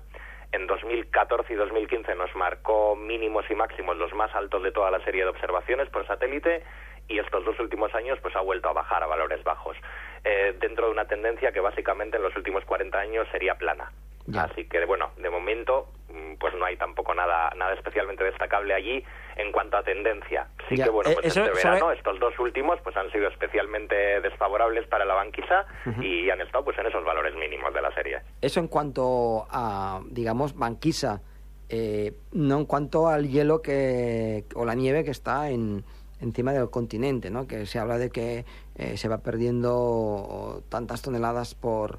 en 0.50 0.66
2014 0.66 1.52
y 1.52 1.56
2015 1.56 2.16
nos 2.16 2.34
marcó 2.34 2.96
mínimos 2.96 3.44
y 3.48 3.54
máximos 3.54 3.96
los 3.96 4.12
más 4.12 4.34
altos 4.34 4.60
de 4.64 4.72
toda 4.72 4.90
la 4.90 4.98
serie 5.04 5.22
de 5.22 5.30
observaciones 5.30 5.88
por 5.90 6.04
satélite 6.04 6.64
y 7.08 7.18
estos 7.18 7.44
dos 7.44 7.58
últimos 7.60 7.94
años 7.94 8.18
pues 8.22 8.34
ha 8.36 8.40
vuelto 8.40 8.68
a 8.68 8.72
bajar 8.72 9.02
a 9.02 9.06
valores 9.06 9.42
bajos, 9.44 9.76
eh, 10.24 10.56
dentro 10.60 10.86
de 10.86 10.92
una 10.92 11.06
tendencia 11.06 11.52
que 11.52 11.60
básicamente 11.60 12.16
en 12.16 12.22
los 12.22 12.34
últimos 12.36 12.64
40 12.64 12.98
años 12.98 13.26
sería 13.30 13.56
plana. 13.56 13.90
Así 14.34 14.64
que, 14.64 14.82
bueno, 14.86 15.10
de 15.18 15.28
momento, 15.28 15.88
mm, 16.08 16.36
pues 16.40 16.54
no 16.54 16.64
hay 16.64 16.78
tampoco 16.78 17.14
nada, 17.14 17.52
nada 17.56 17.74
especialmente 17.74 18.24
destacable 18.24 18.72
allí 18.72 19.04
en 19.36 19.52
cuanto 19.52 19.76
a 19.76 19.82
tendencia. 19.82 20.48
Sí 20.68 20.76
que, 20.76 20.88
bueno, 20.88 21.10
eh, 21.10 21.14
pues 21.20 21.36
este 21.36 21.50
verano, 21.50 21.92
estos 21.92 22.18
dos 22.18 22.38
últimos, 22.38 22.80
pues 22.82 22.96
han 22.96 23.10
sido 23.12 23.28
especialmente 23.28 23.94
desfavorables 24.22 24.86
para 24.86 25.04
la 25.04 25.14
banquisa 25.14 25.66
y 26.00 26.30
han 26.30 26.40
estado, 26.40 26.64
pues, 26.64 26.78
en 26.78 26.86
esos 26.86 27.04
valores 27.04 27.34
mínimos 27.34 27.74
de 27.74 27.82
la 27.82 27.92
serie. 27.92 28.20
Eso 28.40 28.60
en 28.60 28.68
cuanto 28.68 29.46
a, 29.50 30.00
digamos, 30.06 30.56
banquisa, 30.56 31.20
eh, 31.68 32.12
no 32.32 32.58
en 32.58 32.64
cuanto 32.64 33.08
al 33.08 33.28
hielo 33.28 33.60
que, 33.60 34.44
o 34.54 34.64
la 34.64 34.74
nieve 34.74 35.04
que 35.04 35.10
está 35.10 35.50
en, 35.50 35.84
encima 36.20 36.52
del 36.52 36.70
continente, 36.70 37.30
¿no? 37.30 37.46
Que 37.46 37.66
se 37.66 37.78
habla 37.78 37.98
de 37.98 38.10
que 38.10 38.44
eh, 38.76 38.96
se 38.96 39.08
va 39.08 39.18
perdiendo 39.18 40.62
tantas 40.68 41.02
toneladas 41.02 41.54
por, 41.54 41.98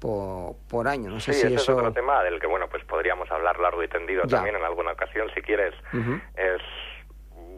por, 0.00 0.88
año. 0.88 1.10
No 1.10 1.20
sé 1.20 1.32
sí, 1.32 1.40
si 1.40 1.46
ese 1.46 1.56
eso... 1.56 1.72
es 1.72 1.78
otro 1.78 1.92
tema 1.92 2.22
del 2.22 2.40
que, 2.40 2.46
bueno, 2.46 2.68
pues 2.68 2.84
podríamos 2.84 3.30
hablar 3.30 3.58
largo 3.60 3.82
y 3.82 3.88
tendido 3.88 4.24
también 4.24 4.56
en 4.56 4.64
alguna 4.64 4.92
ocasión, 4.92 5.28
si 5.34 5.42
quieres. 5.42 5.74
Es 6.36 6.62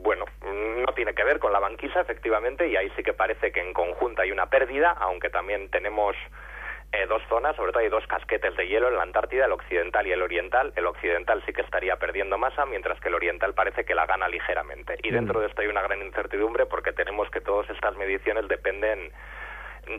bueno, 0.05 0.27
no 0.87 0.93
tiene 0.93 1.15
que 1.15 1.25
ver 1.25 1.39
con 1.39 1.51
la 1.51 1.59
banquisa, 1.59 2.03
efectivamente, 2.03 2.69
y 2.69 2.77
ahí 2.77 2.93
sí 2.95 3.03
que 3.03 3.15
parece 3.15 3.51
que 3.53 3.61
en 3.61 3.73
conjunto 3.73 4.21
hay 4.21 4.31
una 4.31 4.51
pérdida, 4.51 4.91
aunque 4.91 5.31
también 5.31 5.71
tenemos 5.71 6.15
eh, 6.95 7.07
dos 7.09 7.23
zonas, 7.29 7.57
sobre 7.57 7.73
todo 7.73 7.83
hay 7.83 7.89
dos 7.89 8.07
casquetes 8.07 8.57
de 8.57 8.69
hielo 8.69 8.89
en 8.89 8.97
la 8.97 9.03
Antártida, 9.03 9.47
el 9.47 9.53
occidental 9.53 10.07
y 10.07 10.13
el 10.13 10.23
oriental. 10.23 10.73
El 10.77 10.87
occidental 10.87 11.43
sí 11.45 11.53
que 11.53 11.63
estaría 11.63 11.97
perdiendo 11.97 12.39
masa, 12.39 12.67
mientras 12.67 13.01
que 13.01 13.09
el 13.09 13.15
oriental 13.15 13.53
parece 13.53 13.85
que 13.85 13.95
la 13.95 14.07
gana 14.07 14.29
ligeramente. 14.29 14.99
Y 15.03 15.11
dentro 15.11 15.41
de 15.41 15.47
esto 15.49 15.63
hay 15.63 15.69
una 15.69 15.83
gran 15.83 16.01
incertidumbre 16.03 16.67
porque 16.67 16.93
tenemos 16.93 17.29
que 17.31 17.41
todas 17.41 17.69
estas 17.71 17.97
mediciones 17.97 18.47
dependen 18.49 19.11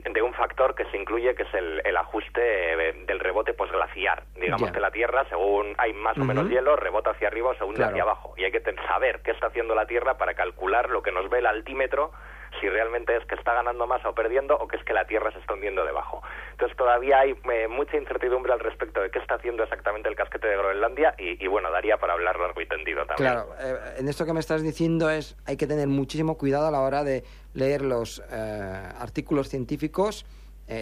de 0.10 0.22
un 0.22 0.34
factor 0.34 0.74
que 0.74 0.86
se 0.86 0.98
incluye 0.98 1.36
que 1.36 1.44
es 1.44 1.54
el, 1.54 1.98
ajuste 1.98 2.42
del 2.42 3.20
rebote 3.20 3.54
posglaciar. 3.54 4.24
Digamos 4.36 4.72
que 4.72 4.80
la 4.80 4.92
Tierra, 4.92 5.26
según 5.30 5.76
hay 5.78 5.94
más 5.94 6.18
o 6.18 6.24
menos 6.24 6.50
hielo, 6.50 6.76
rebota 6.76 7.12
hacia 7.12 7.28
arriba 7.28 7.50
o 7.50 7.56
según 7.56 7.82
hacia 7.82 8.02
abajo. 8.04 8.34
Y 8.38 8.46
hay 8.46 8.52
que 8.52 8.64
saber 8.88 9.22
qué 9.22 9.32
está 9.32 9.48
haciendo 9.48 9.76
la 9.76 9.86
Tierra 9.86 10.18
para 10.18 10.34
calcular 10.34 10.90
lo 10.90 11.04
que 11.04 11.12
nos 11.12 11.30
ve 11.30 11.40
el 11.40 11.46
altímetro 11.46 12.12
si 12.60 12.70
realmente 12.70 13.16
es 13.16 13.26
que 13.26 13.36
está 13.36 13.54
ganando 13.54 13.88
más 13.88 14.06
o 14.06 14.14
perdiendo 14.14 14.56
o 14.56 14.68
que 14.68 14.78
es 14.78 14.84
que 14.84 14.94
la 14.94 15.06
Tierra 15.06 15.32
se 15.32 15.40
está 15.40 15.54
hundiendo 15.54 15.86
debajo. 15.86 16.22
Entonces 16.52 16.78
todavía 16.78 17.20
hay 17.20 17.32
eh, 17.32 17.68
mucha 17.68 17.98
incertidumbre 17.98 18.54
al 18.54 18.60
respecto 18.60 19.02
de 19.02 19.12
qué 19.12 19.20
está 19.20 19.36
haciendo 19.36 19.64
exactamente 19.64 20.10
el 20.10 20.16
casquete 20.16 20.48
de 20.48 20.58
Groenlandia 20.58 21.16
y, 21.18 21.46
bueno, 21.48 21.72
daría 21.72 21.98
para 21.98 22.14
hablar 22.14 22.40
largo 22.40 22.62
y 22.62 22.68
tendido 22.68 23.06
también. 23.06 23.32
Claro, 23.32 23.50
eh, 23.60 23.96
en 24.00 24.08
esto 24.08 24.26
que 24.26 24.34
me 24.34 24.40
estás 24.40 24.62
diciendo 24.62 25.10
es 25.10 25.36
hay 25.46 25.58
que 25.58 25.68
tener 25.68 25.88
muchísimo 25.88 26.38
cuidado 26.38 26.68
a 26.68 26.72
la 26.72 26.82
hora 26.82 27.04
de 27.04 27.24
leer 27.54 27.82
los 27.82 28.24
eh, 28.32 28.90
artículos 29.00 29.50
científicos, 29.50 30.26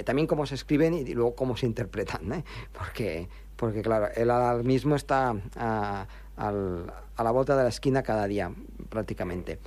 también 0.06 0.28
cómo 0.28 0.46
se 0.46 0.56
escriben 0.56 0.94
y 0.94 1.14
luego 1.14 1.36
cómo 1.36 1.58
se 1.58 1.66
interpretan, 1.66 2.46
porque, 2.72 3.28
porque 3.58 3.82
claro, 3.82 4.08
el 4.16 4.32
alarmismo 4.32 4.96
está 4.96 5.36
a, 5.58 6.06
a 6.38 7.24
la 7.24 7.32
vuelta 7.32 7.58
de 7.58 7.64
la 7.64 7.70
esquina 7.70 8.02
cada 8.02 8.26
día 8.26 8.50
prácticamente. 8.90 9.60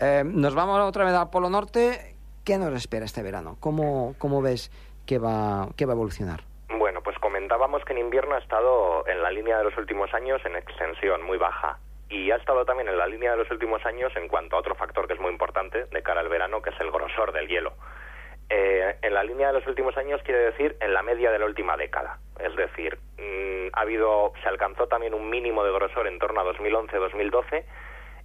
Eh, 0.00 0.22
nos 0.24 0.54
vamos 0.54 0.80
otra 0.80 1.04
vez 1.04 1.14
al 1.14 1.30
Polo 1.30 1.50
Norte. 1.50 2.14
¿Qué 2.44 2.58
nos 2.58 2.74
espera 2.74 3.04
este 3.04 3.22
verano? 3.22 3.56
¿Cómo, 3.60 4.14
cómo 4.18 4.42
ves 4.42 4.70
que 5.06 5.18
va, 5.18 5.68
que 5.76 5.86
va 5.86 5.92
a 5.92 5.96
evolucionar? 5.96 6.40
Bueno, 6.68 7.02
pues 7.02 7.18
comentábamos 7.18 7.84
que 7.84 7.92
en 7.92 8.00
invierno 8.00 8.34
ha 8.34 8.38
estado 8.38 9.06
en 9.06 9.22
la 9.22 9.30
línea 9.30 9.58
de 9.58 9.64
los 9.64 9.76
últimos 9.78 10.12
años 10.12 10.42
en 10.44 10.56
extensión 10.56 11.22
muy 11.22 11.38
baja 11.38 11.78
y 12.10 12.30
ha 12.30 12.36
estado 12.36 12.64
también 12.64 12.88
en 12.88 12.98
la 12.98 13.06
línea 13.06 13.32
de 13.32 13.38
los 13.38 13.50
últimos 13.50 13.84
años 13.86 14.12
en 14.16 14.28
cuanto 14.28 14.56
a 14.56 14.60
otro 14.60 14.74
factor 14.74 15.06
que 15.06 15.14
es 15.14 15.20
muy 15.20 15.30
importante 15.30 15.84
de 15.84 16.02
cara 16.02 16.20
al 16.20 16.28
verano, 16.28 16.60
que 16.60 16.70
es 16.70 16.80
el 16.80 16.90
grosor 16.90 17.32
del 17.32 17.48
hielo. 17.48 17.72
Eh, 18.50 18.96
en 19.00 19.14
la 19.14 19.24
línea 19.24 19.48
de 19.48 19.54
los 19.54 19.66
últimos 19.66 19.96
años 19.96 20.20
quiere 20.22 20.40
decir 20.40 20.76
en 20.80 20.92
la 20.92 21.02
media 21.02 21.30
de 21.30 21.38
la 21.38 21.46
última 21.46 21.76
década. 21.76 22.18
Es 22.38 22.54
decir, 22.56 22.98
mm, 23.18 23.68
ha 23.72 23.80
habido, 23.80 24.32
se 24.42 24.48
alcanzó 24.48 24.86
también 24.86 25.14
un 25.14 25.30
mínimo 25.30 25.64
de 25.64 25.72
grosor 25.72 26.06
en 26.06 26.18
torno 26.18 26.40
a 26.40 26.44
2011-2012 26.44 27.64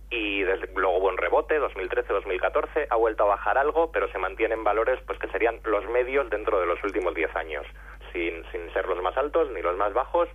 y 0.10 0.44
desde, 0.44 0.68
luego 0.76 0.98
hubo 0.98 1.08
un 1.08 1.18
rebote, 1.18 1.60
2013-2014, 1.62 2.88
ha 2.90 2.96
vuelto 2.96 3.24
a 3.24 3.28
bajar 3.28 3.58
algo, 3.58 3.92
pero 3.92 4.12
se 4.12 4.18
mantienen 4.18 4.64
valores 4.64 5.00
pues 5.06 5.20
que 5.20 5.28
serían 5.28 5.60
los 5.64 5.86
medios 5.90 6.30
dentro 6.30 6.60
de 6.60 6.66
los 6.66 6.84
últimos 6.84 7.14
10 7.14 7.36
años, 7.36 7.66
sin, 8.12 8.44
sin 8.52 8.72
ser 8.74 8.88
los 8.88 9.02
más 9.02 9.16
altos 9.18 9.52
ni 9.52 9.62
los 9.62 9.78
más 9.78 9.94
bajos, 9.94 10.28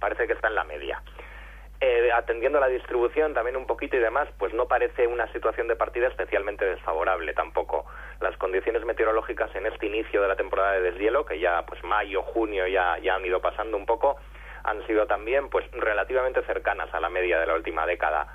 parece 0.00 0.26
que 0.26 0.32
está 0.32 0.48
en 0.48 0.56
la 0.56 0.64
media. 0.64 1.00
Eh, 1.82 2.10
atendiendo 2.12 2.58
a 2.58 2.60
la 2.60 2.66
distribución 2.66 3.32
también 3.32 3.56
un 3.56 3.66
poquito 3.66 3.96
y 3.96 4.00
demás, 4.00 4.28
pues 4.38 4.52
no 4.52 4.66
parece 4.66 5.06
una 5.06 5.32
situación 5.32 5.66
de 5.66 5.76
partida 5.76 6.08
especialmente 6.08 6.64
desfavorable 6.64 7.32
tampoco. 7.32 7.86
Las 8.20 8.36
condiciones 8.36 8.84
meteorológicas 8.84 9.54
en 9.54 9.64
este 9.64 9.86
inicio 9.86 10.20
de 10.20 10.28
la 10.28 10.36
temporada 10.36 10.72
de 10.72 10.82
deshielo, 10.82 11.24
que 11.24 11.38
ya 11.38 11.64
pues 11.64 11.82
mayo, 11.82 12.22
junio 12.22 12.66
ya, 12.66 12.98
ya 12.98 13.14
han 13.14 13.24
ido 13.24 13.40
pasando 13.40 13.78
un 13.78 13.86
poco, 13.86 14.16
han 14.64 14.86
sido 14.86 15.06
también 15.06 15.48
pues 15.48 15.64
relativamente 15.72 16.42
cercanas 16.42 16.92
a 16.92 17.00
la 17.00 17.08
media 17.08 17.40
de 17.40 17.46
la 17.46 17.54
última 17.54 17.86
década 17.86 18.26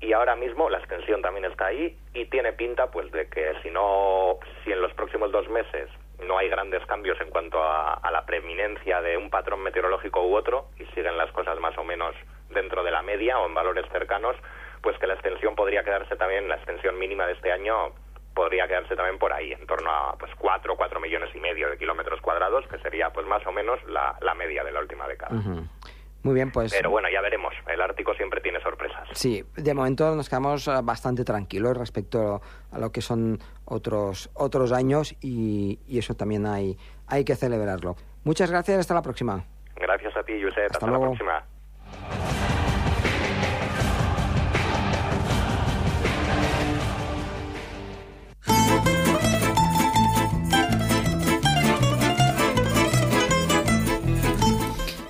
y 0.00 0.12
ahora 0.12 0.36
mismo 0.36 0.70
la 0.70 0.78
extensión 0.78 1.22
también 1.22 1.44
está 1.44 1.66
ahí 1.66 1.96
y 2.14 2.26
tiene 2.26 2.52
pinta 2.52 2.90
pues 2.90 3.10
de 3.12 3.28
que 3.28 3.54
si 3.62 3.70
no 3.70 4.38
si 4.64 4.72
en 4.72 4.80
los 4.80 4.92
próximos 4.94 5.32
dos 5.32 5.48
meses 5.48 5.90
no 6.24 6.38
hay 6.38 6.48
grandes 6.48 6.84
cambios 6.86 7.20
en 7.20 7.30
cuanto 7.30 7.62
a, 7.62 8.00
la 8.10 8.24
preeminencia 8.26 9.00
de 9.00 9.16
un 9.16 9.30
patrón 9.30 9.62
meteorológico 9.62 10.22
u 10.22 10.34
otro 10.34 10.68
y 10.78 10.84
siguen 10.86 11.16
las 11.16 11.30
cosas 11.32 11.58
más 11.60 11.76
o 11.78 11.84
menos 11.84 12.14
dentro 12.50 12.82
de 12.82 12.90
la 12.90 13.02
media 13.02 13.38
o 13.38 13.46
en 13.46 13.54
valores 13.54 13.86
cercanos 13.92 14.36
pues 14.82 14.96
que 14.98 15.06
la 15.06 15.14
extensión 15.14 15.54
podría 15.54 15.84
quedarse 15.84 16.16
también 16.16 16.48
la 16.48 16.56
extensión 16.56 16.98
mínima 16.98 17.26
de 17.26 17.34
este 17.34 17.52
año 17.52 17.92
podría 18.34 18.68
quedarse 18.68 18.94
también 18.94 19.18
por 19.18 19.32
ahí 19.32 19.52
en 19.52 19.66
torno 19.66 19.90
a 19.90 20.16
pues 20.18 20.32
cuatro 20.38 20.76
cuatro 20.76 21.00
millones 21.00 21.30
y 21.34 21.40
medio 21.40 21.68
de 21.70 21.78
kilómetros 21.78 22.20
cuadrados 22.20 22.66
que 22.68 22.78
sería 22.78 23.10
pues 23.10 23.26
más 23.26 23.44
o 23.46 23.52
menos 23.52 23.78
la, 23.88 24.16
media 24.34 24.62
de 24.62 24.72
la 24.72 24.80
última 24.80 25.08
década 25.08 25.36
muy 26.28 26.34
bien, 26.34 26.52
pues. 26.52 26.74
Pero 26.74 26.90
bueno, 26.90 27.08
ya 27.10 27.22
veremos. 27.22 27.54
El 27.66 27.80
Ártico 27.80 28.12
siempre 28.12 28.42
tiene 28.42 28.60
sorpresas. 28.60 29.08
Sí, 29.12 29.42
de 29.56 29.72
momento 29.72 30.14
nos 30.14 30.28
quedamos 30.28 30.68
eh, 30.68 30.72
bastante 30.82 31.24
tranquilos 31.24 31.74
respecto 31.74 32.42
a 32.70 32.78
lo 32.78 32.92
que 32.92 33.00
son 33.00 33.38
otros, 33.64 34.28
otros 34.34 34.72
años 34.72 35.16
y, 35.22 35.80
eso 35.88 36.14
también 36.14 36.44
hay, 36.44 36.76
hay 37.06 37.24
que 37.24 37.34
celebrarlo. 37.34 37.96
Muchas 38.24 38.50
gracias, 38.50 38.80
hasta 38.80 38.92
la 38.92 39.00
próxima. 39.00 39.42
Gracias 39.76 40.14
a 40.18 40.22
ti, 40.22 40.34
Josep. 40.34 40.66
Hasta, 40.66 40.76
hasta 40.76 40.90
la 40.90 41.00
próxima. 41.00 41.44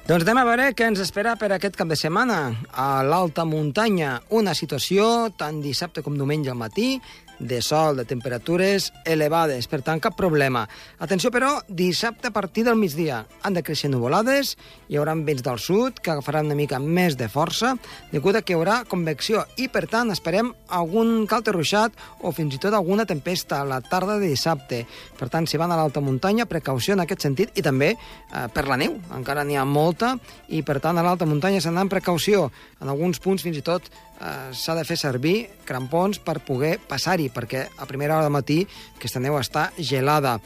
Doncs 0.08 0.24
anem 0.24 0.38
a 0.40 0.44
veure 0.48 0.66
què 0.72 0.86
ens 0.88 1.02
espera 1.04 1.34
per 1.36 1.50
aquest 1.52 1.74
cap 1.76 1.90
de 1.90 1.96
setmana. 2.00 2.38
A 2.72 3.02
l'alta 3.04 3.44
muntanya, 3.44 4.14
una 4.32 4.54
situació 4.56 5.04
tant 5.36 5.58
dissabte 5.60 6.00
com 6.00 6.16
diumenge 6.16 6.48
al 6.48 6.56
matí, 6.56 6.94
de 7.38 7.60
sol, 7.62 7.96
de 7.96 8.04
temperatures 8.08 8.92
elevades, 9.04 9.68
per 9.70 9.80
tant, 9.86 10.00
cap 10.02 10.16
problema. 10.18 10.66
Atenció, 10.98 11.30
però, 11.34 11.58
dissabte 11.68 12.28
a 12.28 12.34
partir 12.34 12.64
del 12.66 12.78
migdia 12.78 13.24
han 13.42 13.56
de 13.56 13.62
créixer 13.62 13.90
nuvolades, 13.90 14.56
hi 14.88 14.98
haurà 14.98 15.14
vents 15.14 15.44
del 15.44 15.60
sud 15.62 16.00
que 16.02 16.12
agafaran 16.12 16.46
una 16.46 16.58
mica 16.58 16.78
més 16.78 17.16
de 17.18 17.28
força, 17.30 17.74
degut 18.12 18.36
a 18.36 18.42
que 18.42 18.54
hi 18.54 18.58
haurà 18.58 18.82
convecció 18.88 19.44
i, 19.56 19.68
per 19.72 19.86
tant, 19.90 20.12
esperem 20.14 20.52
algun 20.68 21.26
calte 21.30 21.54
ruixat 21.54 21.96
o 22.22 22.32
fins 22.34 22.56
i 22.56 22.62
tot 22.62 22.74
alguna 22.74 23.06
tempesta 23.08 23.62
a 23.62 23.68
la 23.68 23.80
tarda 23.80 24.18
de 24.18 24.30
dissabte. 24.30 24.84
Per 25.18 25.30
tant, 25.32 25.46
si 25.46 25.60
van 25.60 25.72
a 25.72 25.78
l'alta 25.78 26.02
muntanya, 26.04 26.48
precaució 26.50 26.96
en 26.96 27.04
aquest 27.04 27.24
sentit 27.26 27.54
i 27.58 27.64
també 27.64 27.94
eh, 27.94 28.46
per 28.54 28.66
la 28.68 28.78
neu. 28.80 28.98
Encara 29.14 29.44
n'hi 29.44 29.58
ha 29.58 29.66
molta 29.68 30.16
i, 30.48 30.62
per 30.62 30.78
tant, 30.84 30.98
a 30.98 31.06
l'alta 31.06 31.28
muntanya 31.28 31.62
s'han 31.62 31.74
d'anar 31.74 31.86
amb 31.88 31.94
precaució. 31.94 32.48
En 32.82 32.90
alguns 32.90 33.20
punts, 33.22 33.42
fins 33.44 33.58
i 33.58 33.64
tot, 33.64 33.86
eh, 34.20 34.50
s'ha 34.52 34.76
de 34.78 34.84
fer 34.84 34.98
servir 35.00 35.36
crampons 35.64 36.20
per 36.22 36.40
poder 36.44 36.78
passar-hi, 36.78 37.28
perquè 37.34 37.66
a 37.76 37.86
primera 37.86 38.16
hora 38.16 38.28
del 38.28 38.34
matí 38.34 38.62
aquesta 38.96 39.22
neu 39.22 39.38
està 39.40 39.70
gelada. 39.78 40.38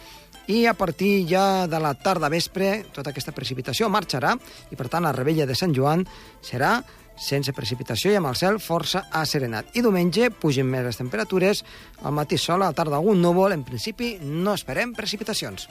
I 0.50 0.66
a 0.66 0.74
partir 0.74 1.22
ja 1.30 1.68
de 1.70 1.78
la 1.78 1.94
tarda 1.94 2.30
vespre 2.32 2.82
tota 2.92 3.12
aquesta 3.12 3.32
precipitació 3.32 3.88
marxarà 3.88 4.34
i 4.70 4.76
per 4.76 4.88
tant 4.90 5.06
la 5.06 5.14
rebella 5.14 5.46
de 5.46 5.54
Sant 5.54 5.74
Joan 5.74 6.02
serà 6.42 6.80
sense 7.14 7.52
precipitació 7.54 8.10
i 8.10 8.18
amb 8.18 8.32
el 8.32 8.38
cel 8.40 8.58
força 8.58 9.04
asserenat. 9.12 9.70
I 9.76 9.84
diumenge 9.84 10.32
pugen 10.42 10.66
més 10.66 10.84
les 10.86 10.98
temperatures, 10.98 11.62
al 12.02 12.16
matí 12.16 12.38
sol, 12.40 12.62
a 12.62 12.72
la 12.72 12.76
tarda 12.76 12.98
algun 12.98 13.22
núvol, 13.22 13.54
en 13.54 13.62
principi 13.62 14.16
no 14.22 14.56
esperem 14.56 14.96
precipitacions. 14.96 15.68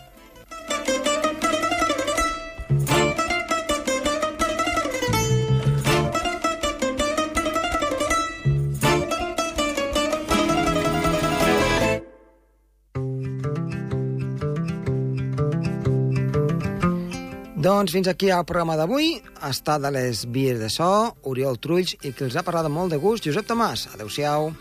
Doncs 17.82 17.96
fins 17.96 18.08
aquí 18.12 18.28
el 18.30 18.44
programa 18.46 18.76
d'avui. 18.78 19.08
Estat 19.48 19.88
a 19.88 19.90
les 19.90 20.20
vies 20.30 20.60
de 20.62 20.68
so, 20.70 20.90
Oriol 21.32 21.58
Trulls, 21.58 21.96
i 22.06 22.12
que 22.14 22.28
els 22.28 22.38
ha 22.38 22.46
parlat 22.46 22.70
molt 22.70 22.94
de 22.94 23.02
gust, 23.02 23.26
Josep 23.26 23.50
Tomàs. 23.50 23.88
Adéu-siau. 23.96 24.52